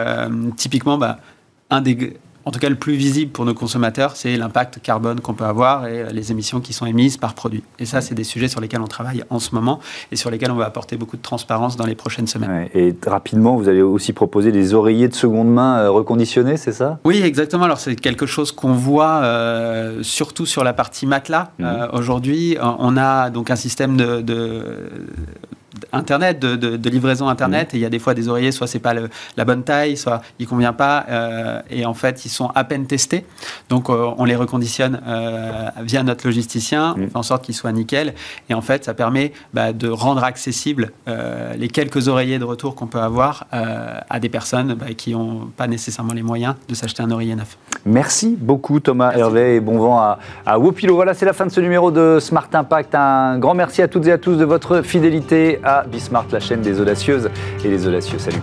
typiquement, 0.57 0.97
bah, 0.97 1.19
un 1.71 1.81
des 1.81 2.17
en 2.45 2.51
tout 2.51 2.59
cas 2.59 2.69
le 2.69 2.77
plus 2.77 2.95
visible 2.95 3.31
pour 3.31 3.45
nos 3.45 3.55
consommateurs, 3.55 4.17
c'est 4.17 4.37
l'impact 4.37 4.81
carbone 4.83 5.21
qu'on 5.21 5.35
peut 5.35 5.45
avoir 5.45 5.87
et 5.87 6.13
les 6.13 6.31
émissions 6.31 6.61
qui 6.61 6.73
sont 6.73 6.87
émises 6.87 7.17
par 7.17 7.35
produit. 7.35 7.63
Et 7.79 7.87
ça, 7.87 8.01
c'est 8.01 8.15
des 8.15 8.25
sujets 8.25 8.49
sur 8.49 8.61
lesquels 8.61 8.81
on 8.81 8.87
travaille 8.87 9.25
en 9.31 9.39
ce 9.39 9.55
moment 9.55 9.81
et 10.11 10.17
sur 10.17 10.31
lesquels 10.31 10.51
on 10.51 10.57
va 10.57 10.67
apporter 10.67 10.97
beaucoup 10.97 11.17
de 11.17 11.23
transparence 11.23 11.77
dans 11.77 11.87
les 11.87 11.95
prochaines 11.95 12.27
semaines. 12.27 12.69
et 12.75 12.95
rapidement, 13.07 13.57
vous 13.57 13.69
allez 13.69 13.83
aussi 13.83 14.13
proposer 14.13 14.53
des 14.53 14.75
oreillers 14.75 15.09
de 15.09 15.15
seconde 15.15 15.53
main 15.53 15.79
euh, 15.79 15.91
reconditionnés, 15.91 16.57
c'est 16.57 16.73
ça? 16.73 16.99
Oui, 17.05 17.23
exactement. 17.23 17.65
Alors 17.65 17.79
c'est 17.79 17.97
quelque 17.97 18.27
chose 18.27 18.53
qu'on 18.53 18.73
voit 18.73 19.23
euh, 19.23 20.03
surtout 20.03 20.47
sur 20.47 20.65
la 20.65 20.73
partie 20.73 21.07
matelas. 21.07 21.51
Mmh. 21.59 21.65
Euh, 21.65 21.89
aujourd'hui, 21.93 22.57
on 22.61 22.97
a 22.97 23.31
donc 23.31 23.51
un 23.51 23.57
système 23.57 23.97
de, 23.97 24.21
de 24.21 24.63
Internet, 25.93 26.39
de, 26.39 26.89
livraison 26.89 27.29
Internet, 27.29 27.75
et 27.75 27.79
il 27.79 27.81
y 27.81 27.87
a 27.87 27.91
des 27.91 27.99
fois 27.99 28.15
des 28.15 28.29
oreillers, 28.29 28.53
soit 28.53 28.67
c'est 28.67 28.79
pas 28.79 28.95
la 28.95 29.45
bonne 29.45 29.63
taille, 29.63 29.97
soit 29.97 30.23
il 30.39 30.47
convient 30.47 30.73
pas, 30.73 31.07
euh, 31.09 31.61
et 31.71 31.87
en 31.87 31.95
fait 31.95 32.25
ils 32.25 32.29
sont 32.29 32.51
à 32.55 32.65
peine 32.65 32.87
testés. 32.87 33.25
Donc 33.69 33.89
euh, 33.89 34.11
on 34.19 34.25
les 34.25 34.37
reconditionne 34.37 35.01
euh, 35.07 35.69
via 35.83 36.03
notre 36.03 36.27
logisticien, 36.27 36.95
on 36.99 37.09
fait 37.09 37.17
en 37.17 37.23
sorte 37.23 37.45
qu'ils 37.45 37.55
soient 37.55 37.73
nickel, 37.73 38.15
et 38.49 38.55
en 38.55 38.61
fait 38.61 38.85
ça 38.85 38.95
permet 38.95 39.33
bah, 39.55 39.73
de 39.73 39.89
rendre 39.89 40.25
accessibles 40.25 40.93
les 41.57 41.69
quelques 41.69 42.09
oreillers 42.09 42.39
de 42.39 42.45
retour 42.45 42.75
qu'on 42.75 42.87
peut 42.87 43.01
avoir 43.01 43.47
à 43.51 44.21
des 44.21 44.29
personnes 44.29 44.75
bah, 44.75 44.87
qui 44.97 45.13
n'ont 45.13 45.51
pas 45.57 45.67
nécessairement 45.67 46.13
les 46.13 46.23
moyens 46.23 46.55
de 46.69 46.75
s'acheter 46.75 47.03
un 47.03 47.11
oreiller 47.11 47.35
neuf. 47.35 47.57
Merci 47.85 48.37
beaucoup 48.39 48.81
Thomas 48.81 49.13
Hervé 49.13 49.57
et 49.57 49.61
bon 49.61 49.79
vent 49.79 49.99
à, 49.99 50.19
à 50.47 50.59
Wopilo. 50.59 50.95
Voilà, 50.95 51.15
c'est 51.15 51.27
la 51.27 51.33
fin 51.33 51.47
de 51.47 51.51
ce 51.51 51.61
numéro 51.61 51.91
de 51.91 52.19
Smart 52.21 52.49
Impact. 52.53 52.95
Un 52.95 53.39
grand 53.39 53.55
merci 53.55 53.83
à 53.83 53.89
toutes 53.89 54.07
et 54.07 54.13
à 54.13 54.19
tous 54.19 54.37
de 54.37 54.45
votre 54.45 54.83
fidélité 54.83 55.59
à 55.65 55.72
à 55.73 55.85
Bismart, 55.85 56.27
la 56.33 56.41
chaîne 56.41 56.61
des 56.61 56.81
audacieuses 56.81 57.31
et 57.65 57.69
les 57.69 57.87
audacieux. 57.87 58.19
Salut. 58.19 58.43